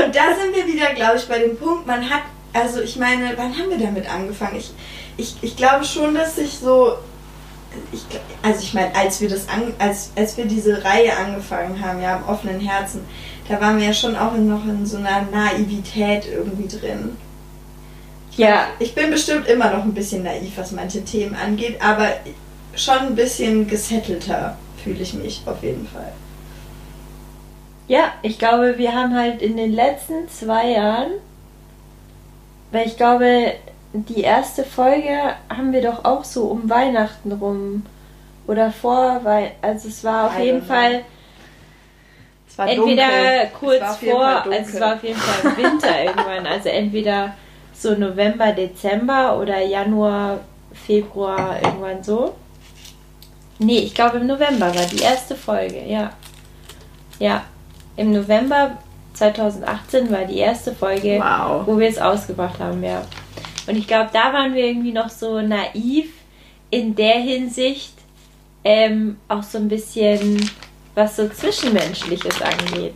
[0.04, 2.24] Und da sind wir wieder, glaube ich, bei dem Punkt, man hat,
[2.54, 4.58] also ich meine, wann haben wir damit angefangen?
[4.58, 4.72] Ich,
[5.18, 6.94] ich, ich glaube schon, dass ich so,
[7.92, 8.04] ich,
[8.42, 12.18] also ich meine, als wir das an, als, als wir diese Reihe angefangen haben, ja,
[12.18, 13.02] am offenen Herzen,
[13.48, 17.18] da waren wir ja schon auch noch in so einer Naivität irgendwie drin.
[18.40, 22.08] Ja, Ich bin bestimmt immer noch ein bisschen naiv, was manche Themen angeht, aber
[22.74, 26.14] schon ein bisschen gesettelter fühle ich mich auf jeden Fall.
[27.88, 31.12] Ja, ich glaube, wir haben halt in den letzten zwei Jahren,
[32.72, 33.54] weil ich glaube,
[33.94, 35.18] die erste Folge
[35.50, 37.86] haben wir doch auch so um Weihnachten rum
[38.48, 40.62] oder vor, weil also es war auf I jeden.
[40.64, 41.02] Fall
[42.48, 43.50] Es war entweder dunkel.
[43.60, 47.34] kurz vor, also es war auf jeden Fall Winter irgendwann, also entweder
[47.74, 50.40] so November, Dezember oder Januar,
[50.74, 52.36] Februar, irgendwann so.
[53.60, 56.12] Nee, ich glaube im November war die erste Folge, ja.
[57.20, 57.44] Ja,
[57.98, 58.78] im November
[59.14, 61.68] 2018 war die erste Folge, Wow.
[61.68, 63.02] wo wir es ausgebracht haben, ja.
[63.68, 66.12] Und ich glaube, da waren wir irgendwie noch so naiv
[66.72, 67.94] in der Hinsicht,
[68.64, 70.50] ähm, auch so ein bisschen,
[70.96, 72.96] was so Zwischenmenschliches angeht.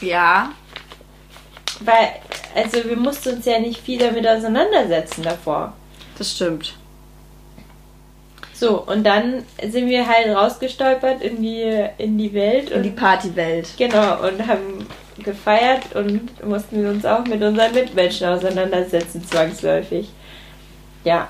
[0.00, 0.52] Ja,
[1.80, 2.08] Weil,
[2.54, 5.72] also wir mussten uns ja nicht viel damit auseinandersetzen davor.
[6.18, 6.74] das stimmt.
[8.54, 13.68] So, und dann sind wir halt rausgestolpert in die, in die Welt In die Partywelt.
[13.76, 14.86] genau und haben
[15.18, 20.08] gefeiert und mussten uns auch mit unseren Mitmenschen auseinandersetzen, zwangsläufig.
[21.04, 21.28] Ja.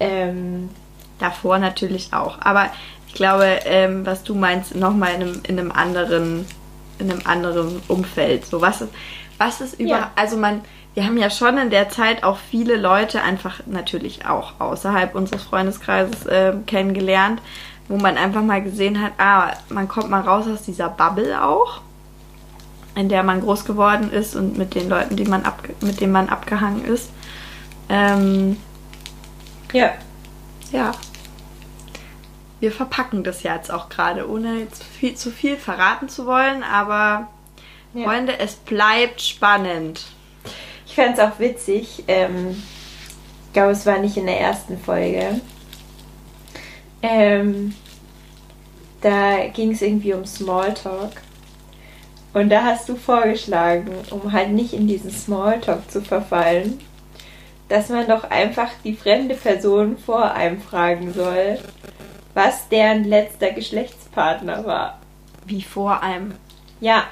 [0.00, 0.70] Ähm,
[1.18, 2.38] Davor natürlich auch.
[2.40, 2.70] Aber
[3.08, 6.44] ich glaube, ähm, was du meinst, nochmal in einem, in einem anderen,
[6.98, 8.44] in einem anderen Umfeld.
[8.46, 8.90] So, was ist,
[9.38, 10.10] was ist über, Ja.
[10.16, 10.62] also man,
[10.94, 15.42] wir haben ja schon in der Zeit auch viele Leute einfach natürlich auch außerhalb unseres
[15.42, 17.42] Freundeskreises ähm, kennengelernt,
[17.88, 21.80] wo man einfach mal gesehen hat, ah, man kommt mal raus aus dieser Bubble auch,
[22.94, 26.12] in der man groß geworden ist und mit den Leuten, die man abge mit denen
[26.12, 27.10] man abgehangen ist.
[27.88, 28.56] Ähm,
[29.72, 29.90] ja.
[30.70, 30.92] ja.
[32.60, 37.26] Wir verpacken das jetzt auch gerade, ohne jetzt viel, zu viel verraten zu wollen, aber
[37.94, 38.04] Ja.
[38.04, 40.04] Freunde, es bleibt spannend.
[40.94, 42.04] Ich fand es auch witzig.
[42.06, 42.62] Ähm,
[43.46, 45.40] ich glaube, es war nicht in der ersten Folge.
[47.02, 47.74] Ähm,
[49.00, 51.10] da ging es irgendwie um Smalltalk.
[52.32, 56.78] Und da hast du vorgeschlagen, um halt nicht in diesen Smalltalk zu verfallen,
[57.68, 61.58] dass man doch einfach die fremde Person vor einem fragen soll,
[62.34, 65.00] was deren letzter Geschlechtspartner war.
[65.44, 66.34] Wie vor einem.
[66.78, 67.08] Ja,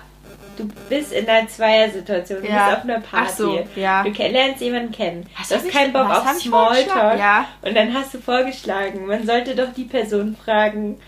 [0.56, 2.66] du bist in einer Zweiersituation, du Ja.
[2.68, 3.32] bist auf einer Party.
[3.36, 4.02] So, ja.
[4.02, 5.28] Du lernst jemanden kennen.
[5.38, 6.28] Was du hast keinen Bock auf?
[6.38, 7.18] Smalltalk.
[7.18, 7.46] Ja.
[7.62, 11.00] Und dann hast du vorgeschlagen, man sollte doch die Person fragen,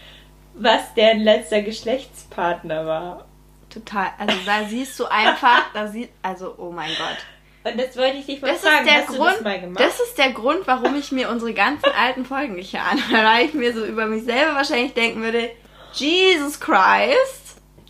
[0.55, 3.25] was deren letzter Geschlechtspartner war.
[3.71, 4.09] Total.
[4.19, 7.73] Also da siehst du einfach, da sieht, also oh mein Gott.
[7.73, 8.87] Und das wollte ich dich mal Das fragen.
[8.87, 9.33] ist der hast du Grund.
[9.37, 9.81] das mal gemacht?
[9.85, 13.55] Das ist der Grund, warum ich mir unsere ganzen alten Folgen nicht anhöre, weil ich
[13.55, 15.51] mir so über mich selber wahrscheinlich denken würde,
[15.95, 17.44] Jesus Christ.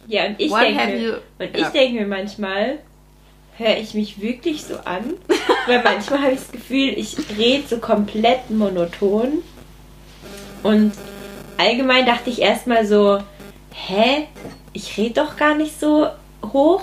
[0.07, 1.67] Ja, und ich What denke und Ja.
[1.67, 2.79] ich denke mir manchmal,
[3.57, 5.15] höre ich mich wirklich so an?
[5.67, 9.43] Weil manchmal habe ich das Gefühl, ich rede so komplett monoton.
[10.63, 10.93] Und
[11.59, 13.19] allgemein dachte ich erstmal so,
[13.73, 14.27] hä?
[14.73, 16.09] Ich rede doch gar nicht so
[16.53, 16.83] hoch.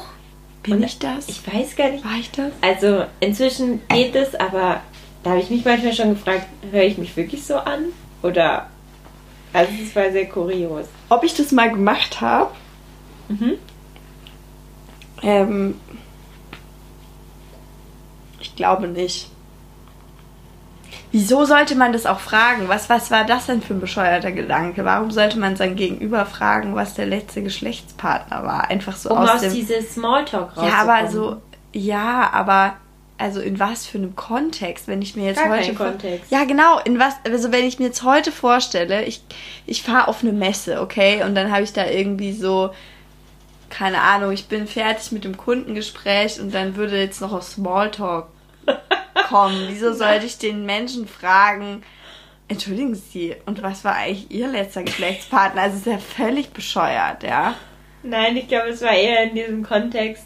[0.63, 1.28] Bin Und ich das?
[1.28, 2.05] Ich weiß gar nicht.
[2.05, 2.51] War ich das?
[2.61, 4.82] Also inzwischen geht es, aber
[5.24, 7.86] da habe ich mich manchmal schon gefragt, höre ich mich wirklich so an?
[8.22, 8.67] Oder
[9.53, 10.86] also es war sehr kurios.
[11.09, 12.51] Ob ich das mal gemacht habe?
[13.32, 13.53] Mhm.
[15.23, 15.79] Ähm,
[18.39, 19.29] ich glaube nicht.
[21.11, 22.69] Wieso sollte man das auch fragen?
[22.69, 24.86] Was, was war das denn für ein bescheuerter Gedanke?
[24.86, 28.69] Warum sollte man sein Gegenüber fragen, was der letzte Geschlechtspartner war?
[28.69, 29.53] Einfach so Um aus, aus dem...
[29.53, 30.71] diesem Smalltalk rauszukommen.
[30.71, 31.41] Ja, aber so...
[31.73, 32.75] Ja, aber...
[33.17, 35.75] Also in was für einem Kontext, wenn ich mir jetzt Gar heute...
[35.75, 36.32] Kontext.
[36.32, 36.79] Ja, genau.
[36.79, 37.15] In was...
[37.25, 39.21] Also wenn ich mir jetzt heute vorstelle, ich,
[39.65, 41.23] ich fahre auf eine Messe, okay?
[41.23, 42.71] Und dann habe ich da irgendwie so
[43.72, 48.28] keine Ahnung, ich bin fertig mit dem Kundengespräch und dann würde jetzt noch auf Smalltalk
[49.30, 49.65] kommen.
[49.69, 51.84] Wieso sollte ich den Menschen fragen,
[52.51, 55.61] Entschuldigen Sie, und was war eigentlich Ihr letzter Geschlechtspartner?
[55.61, 57.55] Also ist ja völlig bescheuert, ja?
[58.03, 60.26] Nein, ich glaube, es war eher in diesem Kontext.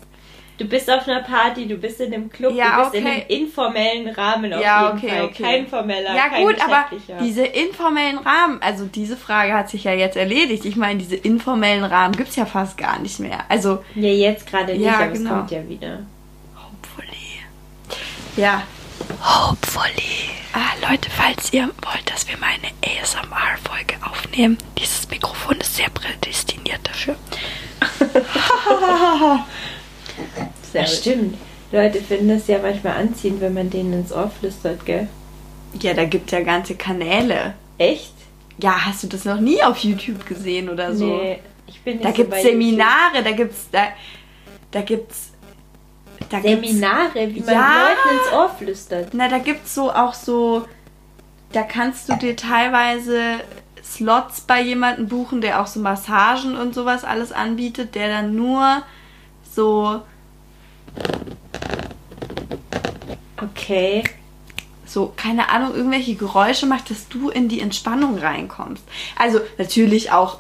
[0.58, 3.14] Du bist auf einer Party, du bist in einem Club, Ja, du bist in okay.
[3.30, 5.26] einem informellen Rahmen auf Ja, jeden okay, Fall.
[5.26, 5.44] okay.
[5.44, 6.86] Kein formeller, Ja kein gut, aber
[7.22, 10.64] diese informellen Rahmen, also diese Frage hat sich ja jetzt erledigt.
[10.64, 13.40] Ich meine, diese informellen Rahmen gibt's ja fast gar nicht mehr.
[13.50, 15.30] Also, Ja, jetzt gerade nicht, Ja, aber genau.
[15.32, 16.00] es kommt ja wieder.
[16.56, 17.42] hopefully.
[18.38, 18.64] Ja,
[19.22, 20.30] Hopefully.
[20.54, 25.90] Ah, Leute, falls ihr wollt, dass wir mal eine ASMR-Folge aufnehmen, dieses Mikrofon ist sehr
[25.90, 27.16] prädestiniert dafür.
[30.72, 31.38] Sehr ja, stimmt.
[31.72, 35.08] Leute finden es ja manchmal anziehend, wenn man denen ins Ohr flüstert, gell?
[35.82, 37.54] ja, da gibt's ja ganze Kanäle.
[37.78, 38.14] Echt?
[38.60, 41.06] Ja, hast du das noch nie auf YouTube gesehen oder so?
[41.06, 43.88] Nee, ich bin nicht Da so gibt's bei Seminare, da gibt's da,
[44.72, 45.32] da gibt's
[46.30, 46.62] da YouTube.
[46.62, 47.88] gibt's Seminare, wie man Ja.
[47.90, 49.14] Leuten ins Ohr flüstert.
[49.14, 50.66] Na, da gibt's so auch so,
[51.52, 53.42] da kannst du dir teilweise
[53.84, 58.82] Slots bei jemandem buchen, der auch so Massagen und sowas alles anbietet, der dann nur
[59.56, 60.02] so,
[63.42, 64.04] Okay.
[64.86, 68.84] so, keine Ahnung, irgendwelche Geräusche macht, dass du in die Entspannung reinkommst.
[69.18, 70.40] Also natürlich auch,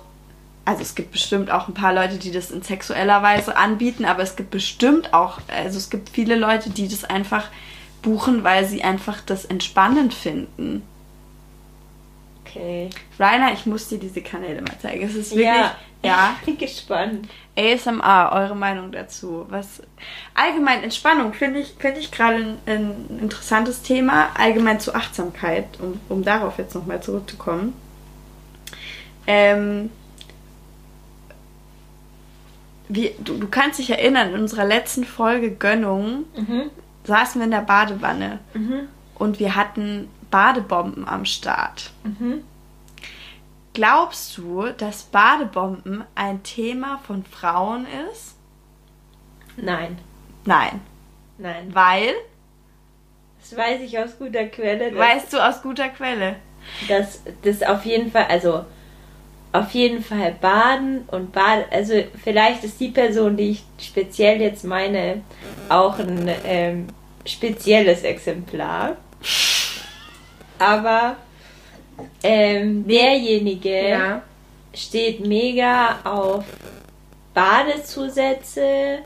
[0.63, 4.24] also es gibt bestimmt auch ein paar Leute, die das in sexueller Weise anbieten, aber
[4.24, 7.49] es gibt bestimmt auch, also es gibt viele Leute, die das einfach
[8.01, 10.84] buchen, weil sie einfach das entspannend finden.
[12.45, 12.89] Okay.
[13.20, 15.03] Rainer, ich muss dir diese Kanäle mal zeigen.
[15.03, 15.76] Es ist wirklich, Ja.
[16.06, 17.28] Ja, Ich bin gespannt.
[17.58, 19.45] ASMR, eure Meinung dazu.
[19.49, 19.82] Was
[20.34, 24.30] allgemein Entspannung finde ich, finde ich gerade ein, ein interessantes Thema.
[24.38, 27.74] Allgemein zu Achtsamkeit, um, um darauf jetzt nochmal zurückzukommen.
[29.28, 29.89] Ähm,
[32.88, 36.70] wie, du, du kannst dich erinnern, in unserer letzten Folge Gönnung Mhm.
[37.06, 38.88] saßen wir in der Badewanne Mhm.
[39.16, 41.91] und wir hatten Badebomben am Start.
[42.03, 42.43] Mhm.
[43.76, 48.36] Glaubst du, dass Badebomben ein Thema von Frauen ist?
[49.58, 50.00] Nein.
[50.46, 50.82] Nein.
[51.38, 51.70] Nein.
[51.76, 52.14] Weil,
[53.40, 54.96] Das weiß ich aus guter Quelle.
[54.96, 56.38] weißt du aus guter Quelle.
[56.88, 58.66] dass das auf jeden Fall, also
[59.52, 64.64] auf jeden Fall Baden und Bad, also vielleicht ist die Person, die ich speziell jetzt
[64.64, 65.22] meine,
[65.70, 66.88] auch ein ähm,
[67.26, 68.96] spezielles Exemplar.
[70.60, 71.18] Aber
[72.24, 74.22] ähm, derjenige
[74.74, 76.43] steht mega auf
[77.34, 79.00] Badezusätze,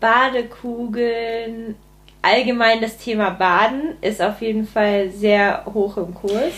[0.00, 1.76] Badekugeln.
[2.20, 6.52] Allgemein das Thema Baden ist auf jeden Fall sehr hoch im Kurs.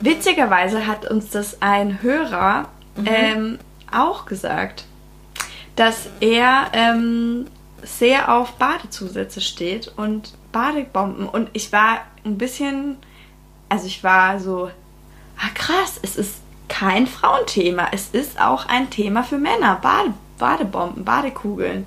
[0.00, 2.68] Witzigerweise hat uns das ein Hörer
[3.04, 3.58] ähm,
[3.92, 4.84] auch gesagt,
[5.76, 7.46] dass er ähm,
[7.82, 11.28] sehr auf Badezusätze steht und Badebomben.
[11.28, 12.96] Und ich war ein bisschen,
[13.68, 14.70] also ich war so,
[15.38, 16.36] ah krass, es ist
[16.68, 17.88] kein Frauenthema.
[17.92, 19.78] Es ist auch ein Thema für Männer.
[19.80, 21.86] Bade, Badebomben, Badekugeln.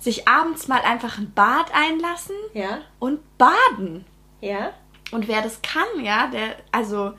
[0.00, 4.04] Sich abends mal einfach ein Bad einlassen Ja, und baden.
[4.40, 4.70] ja,
[5.10, 7.12] Und wer das kann, ja, der, also,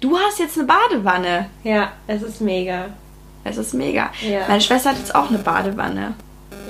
[0.00, 1.48] du hast jetzt eine Badewanne.
[1.64, 2.90] ja, es ist mega.
[3.44, 4.10] Es ist mega.
[4.20, 4.46] Ja.
[4.48, 6.14] Meine Schwester hat jetzt auch eine Badewanne.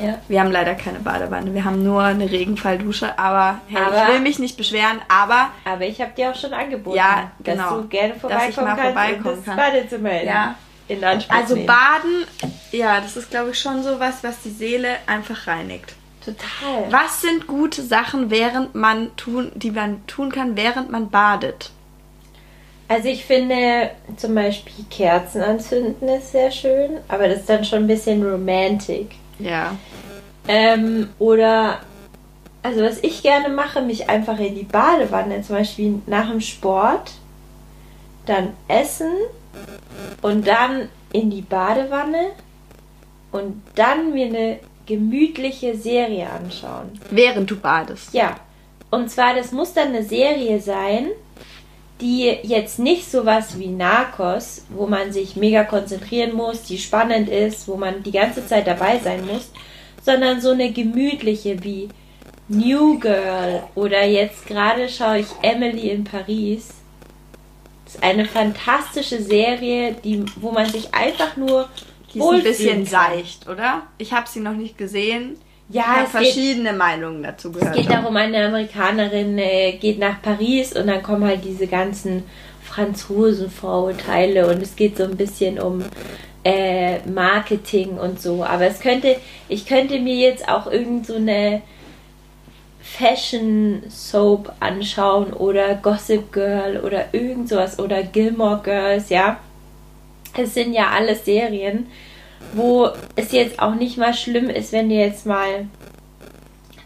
[0.02, 0.18] Ja.
[0.28, 1.54] Wir haben leider keine Badewanne.
[1.54, 3.18] Wir haben nur eine Regenfalldusche.
[3.18, 5.00] Aber, hey, Aber- ich will mich nicht beschweren.
[5.08, 7.62] Aber Aber ich habe dir auch schon angeboten, Ja, genau.
[7.62, 8.16] dass du gerne Dass
[8.48, 9.56] ich vorbeikommen mal kannst vorbeikommen und das kann.
[9.56, 10.54] Badezimmer in, Ja.
[10.88, 11.66] in Anspruch also nehmen.
[11.66, 12.24] Baden,
[12.72, 15.94] ja, das ist, glaube ich, schon so was, was die Seele einfach reinigt.
[16.24, 16.90] Total.
[16.90, 21.70] Was sind gute Sachen, während man tun, die man tun kann, während man badet?
[22.88, 27.80] Also ich finde zum Beispiel Kerzen anzünden ist sehr schön, aber das ist dann schon
[27.80, 29.12] ein bisschen romantic.
[29.42, 29.76] Ja.
[30.48, 31.80] Ähm, oder,
[32.62, 37.12] also was ich gerne mache, mich einfach in die Badewanne, zum Beispiel nach dem Sport,
[38.26, 39.12] dann essen
[40.20, 42.30] und dann in die Badewanne
[43.32, 46.98] und dann mir eine gemütliche Serie anschauen.
[47.10, 48.12] Während du badest.
[48.14, 48.36] Ja,
[48.90, 51.08] und zwar, das muss dann eine Serie sein,
[52.00, 57.68] die jetzt nicht sowas wie Narcos, wo man sich mega konzentrieren muss, die spannend ist,
[57.68, 59.50] wo man die ganze Zeit dabei sein muss,
[60.04, 61.88] sondern so eine gemütliche wie
[62.48, 66.70] New Girl oder jetzt gerade schaue ich Emily in Paris.
[67.84, 71.68] Das ist eine fantastische Serie, die, wo man sich einfach nur
[72.12, 73.82] Die ist ein bisschen seicht, oder?
[73.98, 75.38] Ich habe sie noch nicht gesehen.
[75.72, 77.76] Ja, es geht, verschiedene Meinungen dazu Es gehört.
[77.76, 82.24] geht darum, eine Amerikanerin äh, geht nach Paris und dann kommen halt diese ganzen
[82.62, 85.82] Franzosen-Vorurteile und es geht so ein bisschen um
[86.44, 88.44] äh, Marketing und so.
[88.44, 89.16] Aber es könnte,
[89.48, 91.62] ich könnte mir jetzt auch irgend so eine
[92.82, 99.38] Fashion Soap anschauen oder Gossip Girl oder irgend sowas oder Gilmore Girls, ja.
[100.36, 101.86] Es sind ja alles Serien,
[102.52, 105.66] wo es jetzt auch nicht mal schlimm ist, wenn du jetzt mal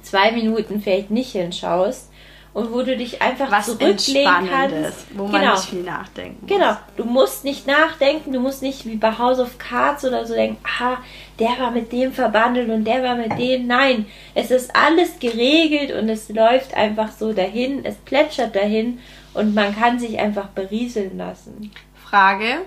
[0.03, 2.11] zwei Minuten vielleicht nicht hinschaust
[2.57, 5.07] und wo du dich einfach Was zurücklegen kannst.
[5.15, 5.53] wo man genau.
[5.53, 6.49] nicht viel nachdenken muss.
[6.51, 10.33] Genau, du musst nicht nachdenken, du musst nicht wie bei House of Cards oder so
[10.33, 10.97] denken, ah,
[11.39, 13.67] der war mit dem verbandelt und der war mit dem.
[13.67, 19.01] Nein, es ist alles geregelt und es läuft einfach so dahin, es plätschert dahin
[19.35, 21.73] und man kann sich einfach berieseln lassen.
[22.09, 22.63] Frage: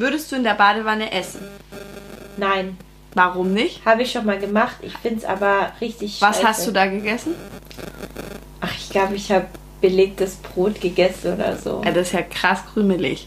[0.00, 1.40] Würdest du in der Badewanne essen?
[2.38, 2.78] Nein,
[3.14, 3.84] Warum nicht?
[3.84, 6.48] habe ich schon mal gemacht, ich finde es aber richtig Was scheiße.
[6.48, 7.34] hast du da gegessen?
[8.60, 9.46] Ach, ich glaube, ich habe
[9.80, 11.82] belegtes Brot gegessen oder so.
[11.84, 13.26] Ja, das ist ja krass krümelig.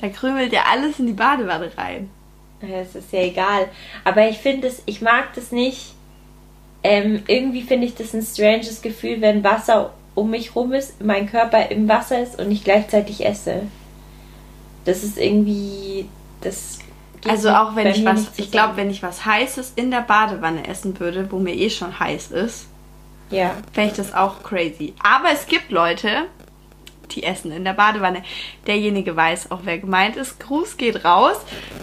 [0.00, 2.08] Da krümelt ja alles in die Badewanne rein.
[2.62, 3.68] Ja, Es ist ja egal.
[4.04, 5.94] Aber ich finde es, ich mag das nicht.
[6.82, 11.28] Ähm, irgendwie finde ich das ein stranges Gefühl, wenn Wasser um mich rum ist, mein
[11.30, 13.62] Körper im Wasser ist und ich gleichzeitig esse.
[14.84, 16.08] Das ist irgendwie.
[16.40, 16.78] Das
[17.20, 20.66] geht Also auch wenn ich was, ich glaube, wenn ich was Heißes in der Badewanne
[20.68, 22.66] essen würde, wo mir eh schon heiß ist,
[23.30, 23.52] Ja.
[23.72, 24.94] fände ich das auch crazy.
[25.02, 26.26] Aber es gibt Leute,
[27.12, 28.22] die essen in der Badewanne.
[28.66, 30.38] Derjenige weiß auch, wer gemeint ist.
[30.40, 31.36] Gruß geht raus.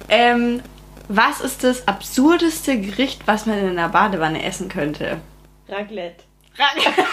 [0.09, 0.61] Ähm,
[1.07, 5.17] was ist das absurdeste Gericht, was man in einer Badewanne essen könnte?
[5.67, 6.23] Raclette.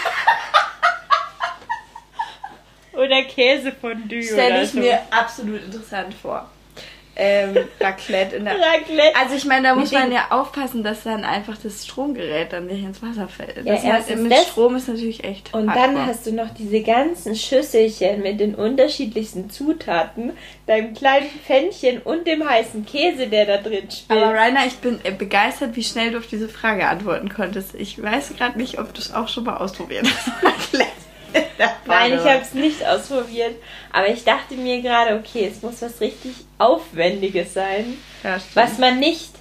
[3.03, 4.79] Oder Käsefondue Stelle ich so.
[4.79, 6.49] mir absolut interessant vor.
[7.21, 9.13] Ähm, Raclette in der Raclette.
[9.19, 12.81] Also ich meine, da muss man ja aufpassen, dass dann einfach das Stromgerät dann nicht
[12.81, 13.57] ins Wasser fällt.
[13.65, 14.47] Ja, Das erstens mit das.
[14.47, 15.95] Strom ist natürlich echt Und hardcore.
[15.95, 20.31] dann hast du noch diese ganzen Schüsselchen mit den unterschiedlichsten Zutaten,
[20.65, 24.11] deinem kleinen Pfännchen und dem heißen Käse, der da drin spielt.
[24.23, 27.75] Aber Rainer, ich bin begeistert, wie schnell du auf diese Frage antworten konntest.
[27.75, 30.29] Ich weiß gerade nicht, ob du es auch schon mal ausprobiert hast.
[30.73, 31.08] Raclette
[31.85, 33.55] Nein, ich habe es nicht ausprobiert.
[33.91, 38.99] Aber ich dachte mir gerade, okay, es muss was richtig Aufwendiges sein, Ja, was man
[38.99, 39.31] nicht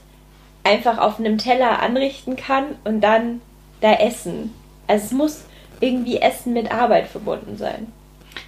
[0.65, 3.41] einfach auf einem Teller anrichten kann und dann
[3.81, 4.53] da essen.
[4.87, 5.45] Also es muss
[5.81, 7.93] irgendwie Essen mit Arbeit verbunden sein.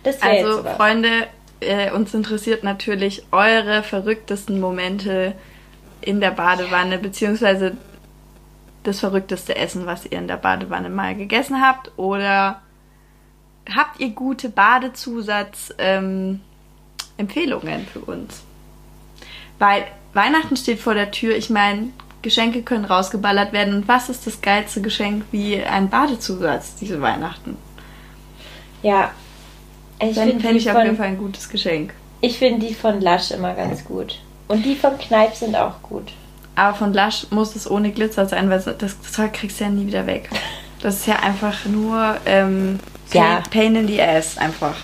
[0.02, 0.76] Das wäre Also, jetzt was.
[0.76, 1.26] Freunde,
[1.60, 5.34] äh, uns interessiert natürlich eure verrücktesten Momente
[6.00, 7.76] in der Badewanne, beziehungsweise
[8.82, 11.92] das verrückteste Essen, was ihr in der Badewanne mal gegessen habt.
[11.98, 12.62] Oder
[13.76, 16.40] habt ihr gute Badezusatz-Empfehlungen
[17.92, 18.42] für uns?
[19.58, 21.36] Weil Weihnachten steht vor der Tür.
[21.36, 21.88] Ich meine,
[22.22, 23.74] Geschenke können rausgeballert werden.
[23.74, 27.56] Und was ist das geilste Geschenk wie ein Badezusatz diese Weihnachten?
[28.82, 29.10] Ja.
[30.02, 31.92] Ich finde die, ich auf jeden von- Fall ein gutes Geschenk.
[32.22, 34.18] ich find die von Lush immer ganz gut.
[34.48, 36.12] Und die von Kneipp sind auch gut.
[36.56, 39.86] Aber von Lush muss es ohne Glitzer sein, weil das Zeug kriegst du ja nie
[39.86, 40.28] wieder weg.
[40.82, 42.80] Das ist ja einfach nur ähm,
[43.12, 43.42] Ja.
[43.50, 44.76] Pain in the Ass einfach.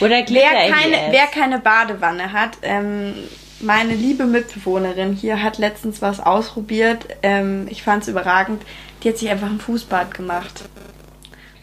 [0.00, 3.14] Oder Glitter Wer keine, wer keine Badewanne hat, ähm,
[3.60, 7.06] meine liebe Mitbewohnerin hier hat letztens was ausprobiert.
[7.22, 8.62] Ähm, ich fand es überragend.
[9.02, 10.64] Die hat sich einfach ein Fußbad gemacht.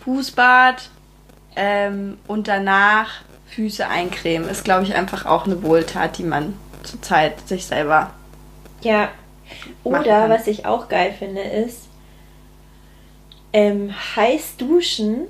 [0.03, 0.89] Fußbad
[1.55, 4.47] ähm, und danach Füße eincremen.
[4.47, 8.11] Ist, glaube ich, einfach auch eine Wohltat, die man zurzeit sich selber
[8.81, 9.09] Ja.
[9.83, 11.87] Oder was ich auch geil finde, ist
[13.53, 15.27] ähm, heiß duschen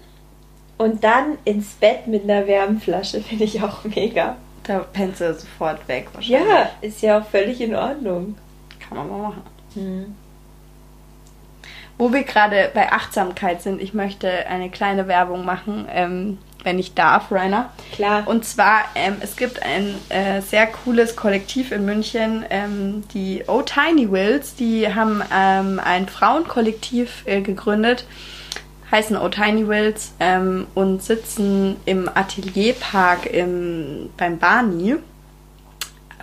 [0.78, 3.22] und dann ins Bett mit einer Wärmflasche.
[3.28, 4.36] Finde ich auch mega.
[4.64, 6.50] Da pennst du sofort weg wahrscheinlich.
[6.50, 8.38] Ja, ist ja auch völlig in Ordnung.
[8.80, 9.42] Kann man mal machen.
[9.74, 10.16] Hm.
[11.98, 16.94] Wo wir gerade bei Achtsamkeit sind, ich möchte eine kleine Werbung machen, ähm, wenn ich
[16.94, 17.72] darf, Rainer.
[17.94, 18.28] Klar.
[18.28, 23.62] Und zwar, ähm, es gibt ein äh, sehr cooles Kollektiv in München, ähm, die Oh
[23.62, 28.06] Tiny Wills, die haben ähm, ein Frauenkollektiv äh, gegründet,
[28.92, 34.96] heißen Oh Tiny Wills ähm, und sitzen im Atelierpark im, beim Barney.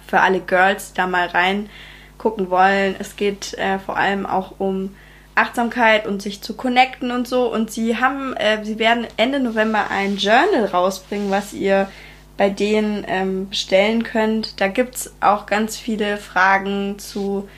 [0.06, 2.94] Für alle Girls, die da mal reingucken wollen.
[2.98, 4.94] Es geht äh, vor allem auch um
[5.34, 7.52] Achtsamkeit und sich zu connecten und so.
[7.52, 11.88] Und sie haben, äh, sie werden Ende November ein Journal rausbringen, was ihr
[12.36, 14.60] bei denen ähm, bestellen könnt.
[14.60, 17.48] Da gibt's auch ganz viele Fragen zu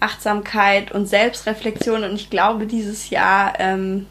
[0.00, 2.04] Achtsamkeit und Selbstreflexion.
[2.04, 4.06] Und ich glaube, dieses Jahr ähm,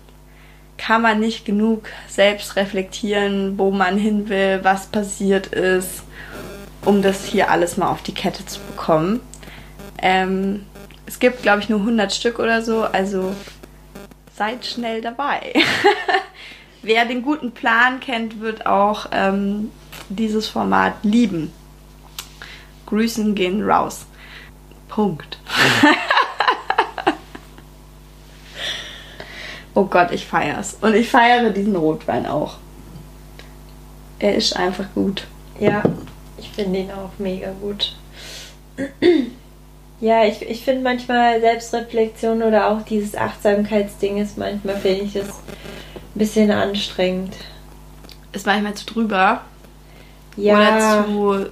[0.85, 6.03] kann man nicht genug selbst reflektieren, wo man hin will, was passiert ist,
[6.83, 9.21] um das hier alles mal auf die Kette zu bekommen.
[10.01, 10.65] Ähm,
[11.05, 13.33] es gibt, glaube ich, nur 100 Stück oder so, also
[14.35, 15.53] seid schnell dabei.
[16.81, 19.71] Wer den guten Plan kennt, wird auch ähm,
[20.09, 21.53] dieses Format lieben.
[22.87, 24.05] Grüßen gehen raus.
[24.89, 25.39] Punkt.
[29.75, 30.77] Oh Gott, ich feier's.
[30.81, 32.57] Und ich feiere diesen Rotwein auch.
[34.19, 35.25] Er ist einfach gut.
[35.59, 35.83] Ja,
[36.37, 37.95] ich finde ihn auch mega gut.
[40.03, 45.29] Ja, ich, ich finde manchmal Selbstreflexion oder auch dieses Achtsamkeitsding ist manchmal, finde ich das
[45.29, 47.33] ein bisschen anstrengend.
[48.33, 49.43] Ist manchmal zu drüber.
[50.35, 51.05] Ja.
[51.05, 51.49] Oder zu,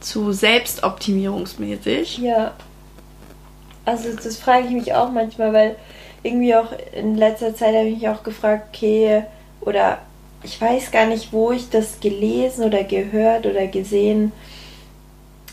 [0.00, 2.18] zu selbstoptimierungsmäßig.
[2.18, 2.52] Ja.
[3.86, 5.76] Also das frage ich mich auch manchmal, weil
[6.24, 9.24] irgendwie auch in letzter Zeit habe ich mich auch gefragt, okay,
[9.60, 9.98] oder
[10.42, 14.32] ich weiß gar nicht, wo ich das gelesen oder gehört oder gesehen.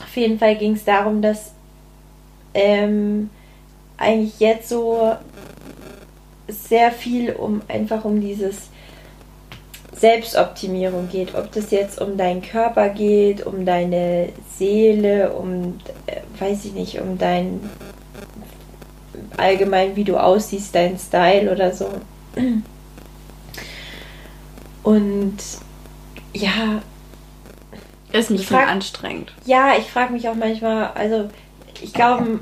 [0.02, 1.52] Auf jeden Fall ging es darum, dass
[2.54, 3.30] ähm,
[3.98, 5.16] eigentlich jetzt so
[6.48, 8.70] sehr viel um einfach um dieses
[9.94, 11.36] Selbstoptimierung geht.
[11.36, 17.00] Ob das jetzt um deinen Körper geht, um deine Seele, um, äh, weiß ich nicht,
[17.00, 17.70] um dein
[19.38, 21.90] allgemein, wie du aussiehst, dein Style oder so.
[24.84, 25.38] Und
[26.34, 26.82] ja.
[28.12, 29.34] Ist ein bisschen frag- anstrengend.
[29.46, 31.30] Ja, ich frage mich auch manchmal, also
[31.82, 32.40] ich glaube,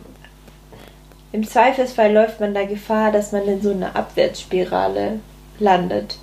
[1.31, 5.19] im Zweifelsfall läuft man da Gefahr, dass man in so eine Abwärtsspirale
[5.59, 6.17] landet.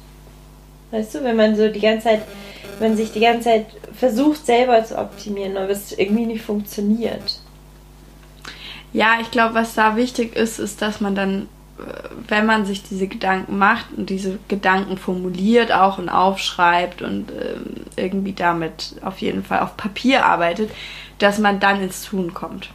[0.90, 2.22] Weißt du, wenn man so die ganze Zeit,
[2.78, 7.40] wenn man sich die ganze Zeit versucht selber zu optimieren, aber es irgendwie nicht funktioniert.
[8.92, 12.82] Ja, ich glaube, was da wichtig ist, ist, dass man dann, äh, wenn man sich
[12.82, 19.18] diese Gedanken macht und diese Gedanken formuliert auch und aufschreibt und ähm, irgendwie damit auf
[19.18, 20.70] jeden Fall auf Papier arbeitet,
[21.18, 22.70] dass man dann ins Tun kommt.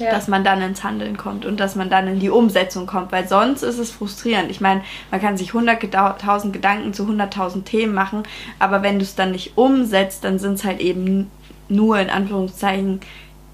[0.00, 0.10] Ja.
[0.10, 3.28] dass man dann ins Handeln kommt und dass man dann in die Umsetzung kommt, weil
[3.28, 4.50] sonst ist es frustrierend.
[4.50, 8.22] Ich meine, man kann sich 100.000 Gedanken zu 100.000 Themen machen,
[8.58, 11.30] aber wenn du es dann nicht umsetzt, dann sind es halt eben
[11.68, 13.00] nur in Anführungszeichen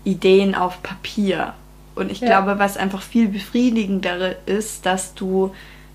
[0.05, 1.55] Ideen auf Papier.
[1.95, 2.29] Und ich Ja.
[2.41, 5.53] glaube, was einfach viel befriedigender ist, dass du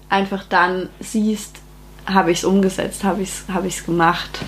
[0.09, 1.57] einfach dann siehst,
[2.05, 4.39] habe ich es umgesetzt, habe ich es hab ich's gemacht,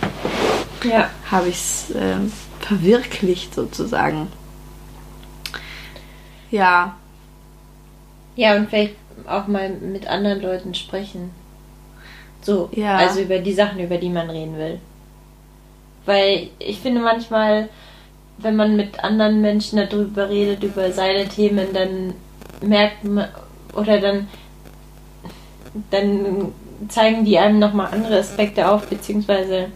[0.83, 1.09] ja.
[1.31, 4.27] habe ich es ähm, verwirklicht sozusagen.
[6.51, 6.95] Ja,
[8.37, 8.95] Ja, und vielleicht
[9.27, 11.31] auch mal mit anderen Leuten sprechen.
[12.41, 12.97] So, Ja.
[12.97, 14.79] also über die Sachen, über die man reden will.
[16.05, 17.69] Weil ich finde manchmal,
[18.37, 22.13] wenn man mit anderen Menschen darüber redet, über seine Themen, dann
[22.61, 23.29] merkt man,
[23.73, 24.27] oder dann,
[25.91, 26.53] dann
[26.89, 29.67] zeigen die einem nochmal andere Aspekte auf, beziehungsweise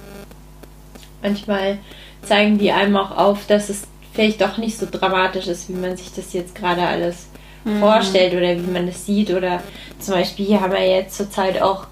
[1.21, 1.77] manchmal
[2.21, 5.95] zeigen die einem auch auf, dass es vielleicht doch nicht so dramatisch ist, wie man
[5.95, 7.29] sich das jetzt gerade alles
[7.79, 9.31] vorstellt oder wie man das sieht.
[9.31, 9.61] Oder
[9.99, 11.87] zum Beispiel hier haben wir jetzt zurzeit auch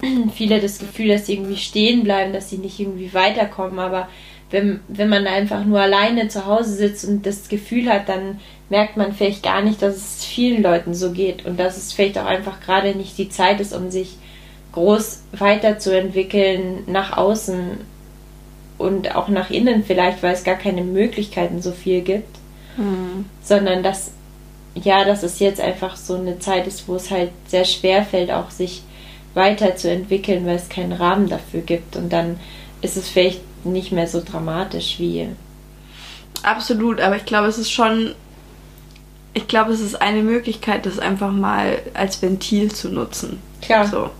[0.34, 3.78] viele das Gefühl, dass sie irgendwie stehen bleiben, dass sie nicht irgendwie weiterkommen.
[3.78, 4.08] Aber
[4.50, 8.96] wenn, wenn man einfach nur alleine zu Hause sitzt und das Gefühl hat, dann merkt
[8.96, 12.26] man vielleicht gar nicht, dass es vielen Leuten so geht und dass es vielleicht auch
[12.26, 14.16] einfach gerade nicht die Zeit ist, um sich
[14.72, 17.78] groß weiterzuentwickeln nach außen
[18.78, 22.36] und auch nach innen vielleicht, weil es gar keine Möglichkeiten so viel gibt,
[23.42, 24.12] sondern dass
[24.74, 28.30] ja, dass es jetzt einfach so eine Zeit ist, wo es halt sehr schwer fällt,
[28.30, 28.82] auch sich
[29.34, 31.96] weiterzuentwickeln, weil es keinen Rahmen dafür gibt.
[31.96, 32.38] Und dann
[32.82, 35.28] ist es vielleicht nicht mehr so dramatisch wie
[36.42, 38.14] Absolut, aber ich glaube, es ist schon.
[39.34, 43.40] Ich glaube, es ist eine Möglichkeit, das einfach mal als Ventil zu nutzen.
[43.60, 43.86] klar.
[43.86, 44.10] So.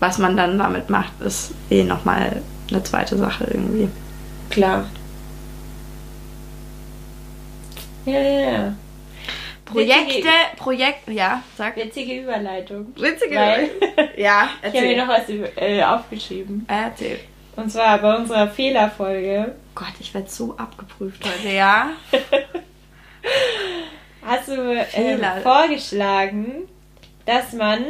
[0.00, 3.88] Was man dann damit macht, ist eh nochmal eine zweite Sache irgendwie.
[4.50, 4.84] Klar.
[8.04, 8.74] Ja, ja, ja.
[9.64, 11.76] Projekte, Witzige- Projekt, ja, sag.
[11.76, 12.88] Witzige Überleitung.
[12.96, 13.34] Witzige.
[13.36, 13.70] Weil
[14.16, 15.22] ja, ich habe mir noch was
[15.56, 16.66] äh, aufgeschrieben.
[16.68, 17.18] Äh, Erzähl.
[17.56, 21.90] Und zwar bei unserer Fehlerfolge Gott, ich werde so abgeprüft heute, ja.
[24.22, 25.40] hast du Fehler.
[25.42, 26.68] vorgeschlagen,
[27.26, 27.84] dass man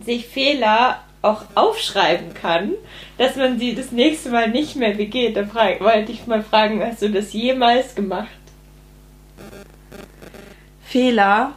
[0.00, 2.72] sich Fehler auch aufschreiben kann,
[3.18, 5.36] dass man sie das nächste Mal nicht mehr begeht.
[5.36, 8.28] Da wollte ich mal fragen, hast du das jemals gemacht?
[10.84, 11.52] Fehler.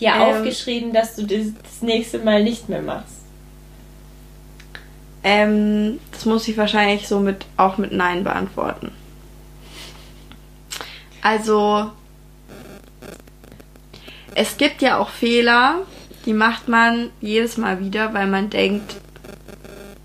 [0.00, 0.22] Dir Ähm.
[0.22, 3.13] aufgeschrieben, dass du das, das nächste Mal nicht mehr machst.
[5.24, 8.92] Ähm, das muss ich wahrscheinlich so mit auch mit Nein beantworten.
[11.22, 11.90] Also
[14.34, 15.78] es gibt ja auch Fehler,
[16.26, 18.96] die macht man jedes Mal wieder, weil man denkt,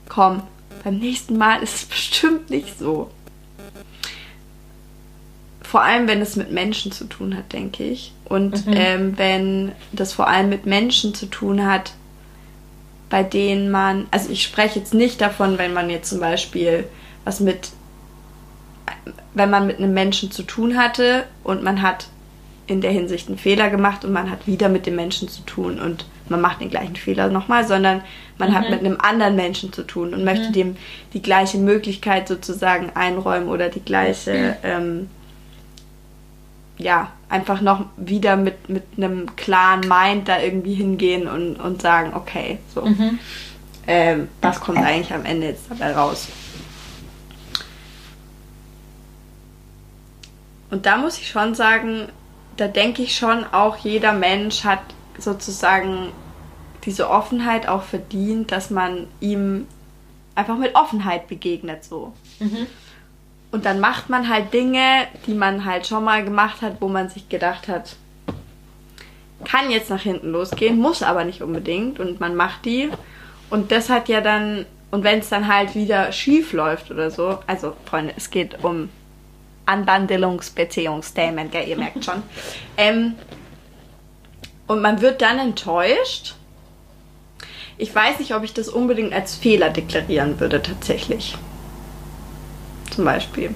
[0.07, 0.43] komm,
[0.83, 3.11] beim nächsten Mal ist es bestimmt nicht so.
[5.61, 8.13] Vor allem, wenn es mit Menschen zu tun hat, denke ich.
[8.25, 8.73] Und Mhm.
[8.75, 11.93] ähm, wenn das vor allem mit Menschen zu tun hat,
[13.09, 16.87] bei denen man, also ich spreche jetzt nicht davon, wenn man jetzt zum Beispiel
[17.25, 17.69] was mit,
[19.33, 22.07] wenn man mit einem Menschen zu tun hatte und man hat
[22.67, 25.79] in der Hinsicht einen Fehler gemacht und man hat wieder mit dem Menschen zu tun
[25.79, 28.01] und man macht den gleichen Fehler nochmal, sondern
[28.37, 30.77] man hat mit einem anderen Menschen zu tun und möchte dem
[31.13, 35.09] die gleiche Möglichkeit sozusagen einräumen oder die gleiche, ähm,
[36.77, 42.13] ja, einfach noch wieder mit, mit einem klaren Mind da irgendwie hingehen und, und sagen,
[42.15, 42.83] okay, so.
[43.87, 46.27] Ähm, das kommt eigentlich am Ende jetzt dabei raus.
[50.69, 52.09] Und da muss ich schon sagen,
[52.57, 54.81] da denke ich schon, auch jeder Mensch hat
[55.17, 56.11] sozusagen
[56.85, 59.67] diese Offenheit auch verdient, dass man ihm
[60.35, 62.13] einfach mit Offenheit begegnet so.
[63.51, 67.09] Und dann macht man halt Dinge, die man halt schon mal gemacht hat, wo man
[67.09, 67.95] sich gedacht hat,
[69.43, 72.89] kann jetzt nach hinten losgehen, muss aber nicht unbedingt und man macht die
[73.49, 77.39] und das hat ja dann und wenn es dann halt wieder schief läuft oder so,
[77.47, 78.89] also Freunde, es geht um
[79.65, 82.23] Anbandelungsbeziehungsthemen, gell, ihr merkt schon.
[82.77, 83.15] Ähm,
[84.67, 86.35] und man wird dann enttäuscht.
[87.77, 91.35] Ich weiß nicht, ob ich das unbedingt als Fehler deklarieren würde, tatsächlich.
[92.91, 93.53] Zum Beispiel.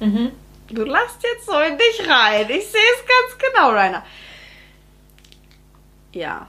[0.00, 0.32] Mhm.
[0.68, 2.46] Du lachst jetzt so in dich rein.
[2.48, 4.02] Ich sehe es ganz genau, Rainer.
[6.12, 6.48] Ja.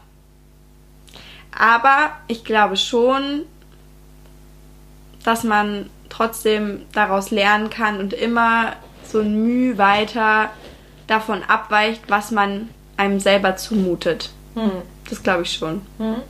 [1.57, 3.43] Aber ich glaube schon,
[5.23, 8.73] dass man trotzdem daraus lernen kann und immer
[9.05, 10.49] so ein Mühe weiter
[11.07, 14.31] davon abweicht, was man einem selber zumutet.
[14.55, 14.83] Hm.
[15.09, 15.81] Das glaube ich schon.
[15.97, 16.21] Hm.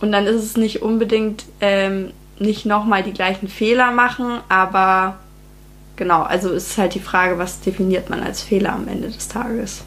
[0.00, 5.18] Und dann ist es nicht unbedingt ähm, nicht nochmal die gleichen Fehler machen, aber
[5.96, 9.82] genau, also ist halt die Frage, was definiert man als Fehler am Ende des Tages?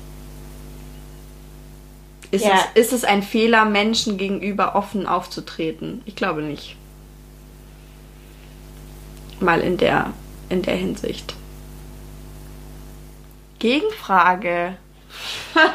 [2.32, 2.66] Ist, Ja.
[2.74, 6.02] es, ist es ein Fehler, Menschen gegenüber offen aufzutreten?
[6.06, 6.78] Ich glaube nicht.
[9.40, 10.14] Mal in der,
[10.50, 11.36] in der Hinsicht.
[13.60, 14.78] Gegenfrage.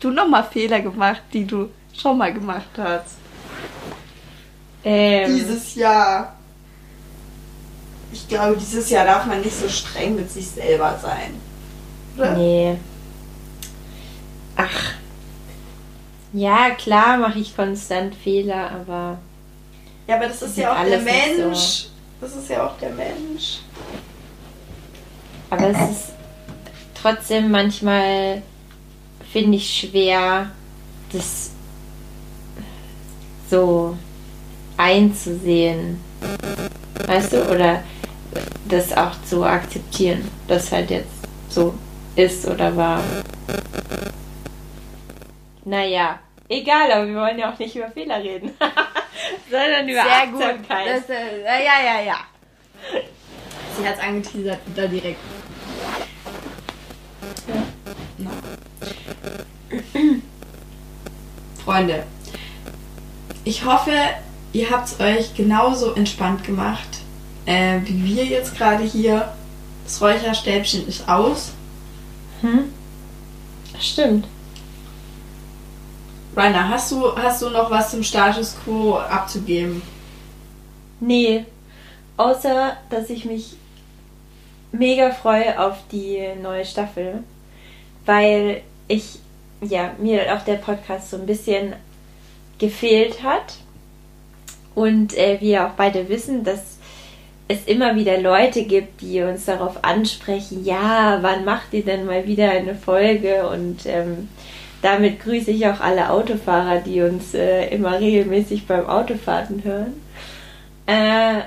[0.00, 3.16] du nochmal Fehler gemacht, die du schon mal gemacht hast?
[4.88, 6.32] Ähm, Dieses Jahr.
[8.12, 11.34] Ich glaube, dieses Jahr darf man nicht so streng mit sich selber sein.
[12.16, 12.34] Oder?
[12.36, 12.76] Nee.
[14.56, 14.92] Ach.
[16.32, 19.18] Ja, klar mache ich konstant Fehler, aber
[20.06, 21.58] Ja, aber das ist ja auch der Mensch.
[21.58, 21.88] so.
[22.20, 23.58] Das ist ja auch der Mensch.
[25.50, 26.04] aber es ist
[26.94, 28.40] trotzdem manchmal
[29.32, 30.50] finde ich schwer,
[31.12, 31.50] das
[33.50, 33.96] so
[34.76, 36.00] einzusehen.
[37.06, 37.50] Weißt du?
[37.50, 37.82] Oder
[38.68, 41.08] das auch zu akzeptieren, dass halt jetzt
[41.48, 41.74] so
[42.16, 43.02] ist oder war.
[45.64, 46.18] Naja,
[46.48, 48.52] egal, aber wir wollen ja auch nicht über Fehler reden,
[49.50, 50.42] sondern über Sehr gut.
[50.42, 50.86] Achtsamkeit.
[50.88, 52.16] Das, äh, ja, ja, ja.
[53.78, 55.18] Sie hat es angeteasert, da direkt.
[58.18, 58.30] Na.
[61.64, 62.04] Freunde,
[63.44, 63.92] ich hoffe,
[64.56, 66.88] ihr habt es euch genauso entspannt gemacht,
[67.44, 69.32] äh, wie wir jetzt gerade hier.
[69.84, 71.52] Das Räucherstäbchen ist aus.
[72.40, 72.72] Hm?
[73.78, 74.26] Stimmt.
[76.34, 79.80] Rainer, hast du, hast du noch was zum Status Quo abzugeben?
[80.98, 81.44] Nee,
[82.16, 83.56] außer dass ich mich
[84.72, 87.22] mega freue auf die neue Staffel,
[88.06, 89.18] weil ich,
[89.60, 91.74] ja, mir auch der Podcast so ein bisschen
[92.58, 93.58] gefehlt hat.
[94.76, 96.76] Und äh, wir auch beide wissen, dass
[97.48, 102.26] es immer wieder Leute gibt, die uns darauf ansprechen, ja, wann macht ihr denn mal
[102.26, 103.48] wieder eine Folge?
[103.48, 104.28] Und ähm,
[104.82, 109.94] damit grüße ich auch alle Autofahrer, die uns äh, immer regelmäßig beim Autofahrten hören.
[110.86, 111.40] Äh,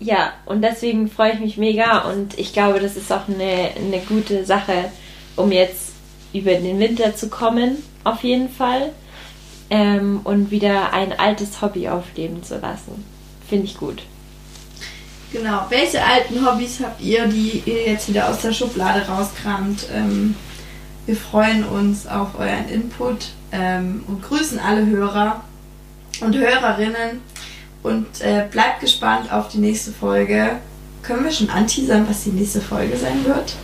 [0.00, 4.00] ja, und deswegen freue ich mich mega und ich glaube, das ist auch eine, eine
[4.08, 4.86] gute Sache,
[5.36, 5.92] um jetzt
[6.32, 8.90] über den Winter zu kommen, auf jeden Fall.
[9.70, 13.04] Ähm, und wieder ein altes Hobby aufleben zu lassen.
[13.48, 14.02] Finde ich gut.
[15.32, 15.66] Genau.
[15.68, 19.86] Welche alten Hobbys habt ihr, die ihr jetzt wieder aus der Schublade rauskramt?
[19.94, 20.34] Ähm,
[21.06, 25.42] wir freuen uns auf euren Input ähm, und grüßen alle Hörer
[26.20, 27.20] und Hörerinnen
[27.82, 30.58] und äh, bleibt gespannt auf die nächste Folge.
[31.02, 33.54] Können wir schon anteasern, was die nächste Folge sein wird?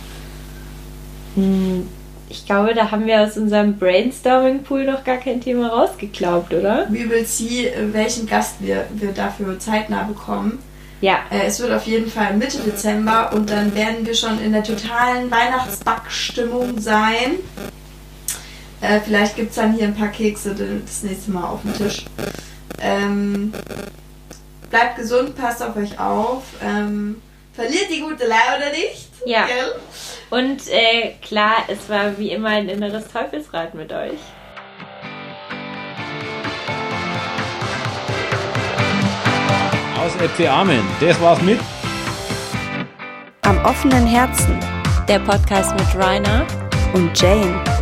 [1.35, 1.87] Hm,
[2.29, 6.87] ich glaube, da haben wir aus unserem Brainstorming-Pool noch gar kein Thema rausgeglaubt, oder?
[6.89, 10.59] We will see, äh, welchen Gast wir, wir dafür zeitnah bekommen.
[10.99, 11.19] Ja.
[11.29, 14.63] Äh, es wird auf jeden Fall Mitte Dezember und dann werden wir schon in der
[14.63, 17.35] totalen Weihnachtsbackstimmung sein.
[18.81, 22.05] Äh, vielleicht gibt es dann hier ein paar Kekse das nächste Mal auf dem Tisch.
[22.79, 23.53] Ähm,
[24.69, 26.43] bleibt gesund, passt auf euch auf.
[26.63, 27.21] Ähm,
[27.57, 29.09] verliert die gute Laune nicht.
[29.25, 29.47] Ja.
[29.47, 29.75] Gell?
[30.29, 34.19] Und äh, klar, es war wie immer ein inneres Teufelsrad mit euch.
[39.99, 40.85] Aus FC Amen.
[41.01, 41.59] Das war's mit.
[43.41, 44.59] Am offenen Herzen
[45.07, 46.45] Der Podcast mit Rainer
[46.93, 47.76] und Jane.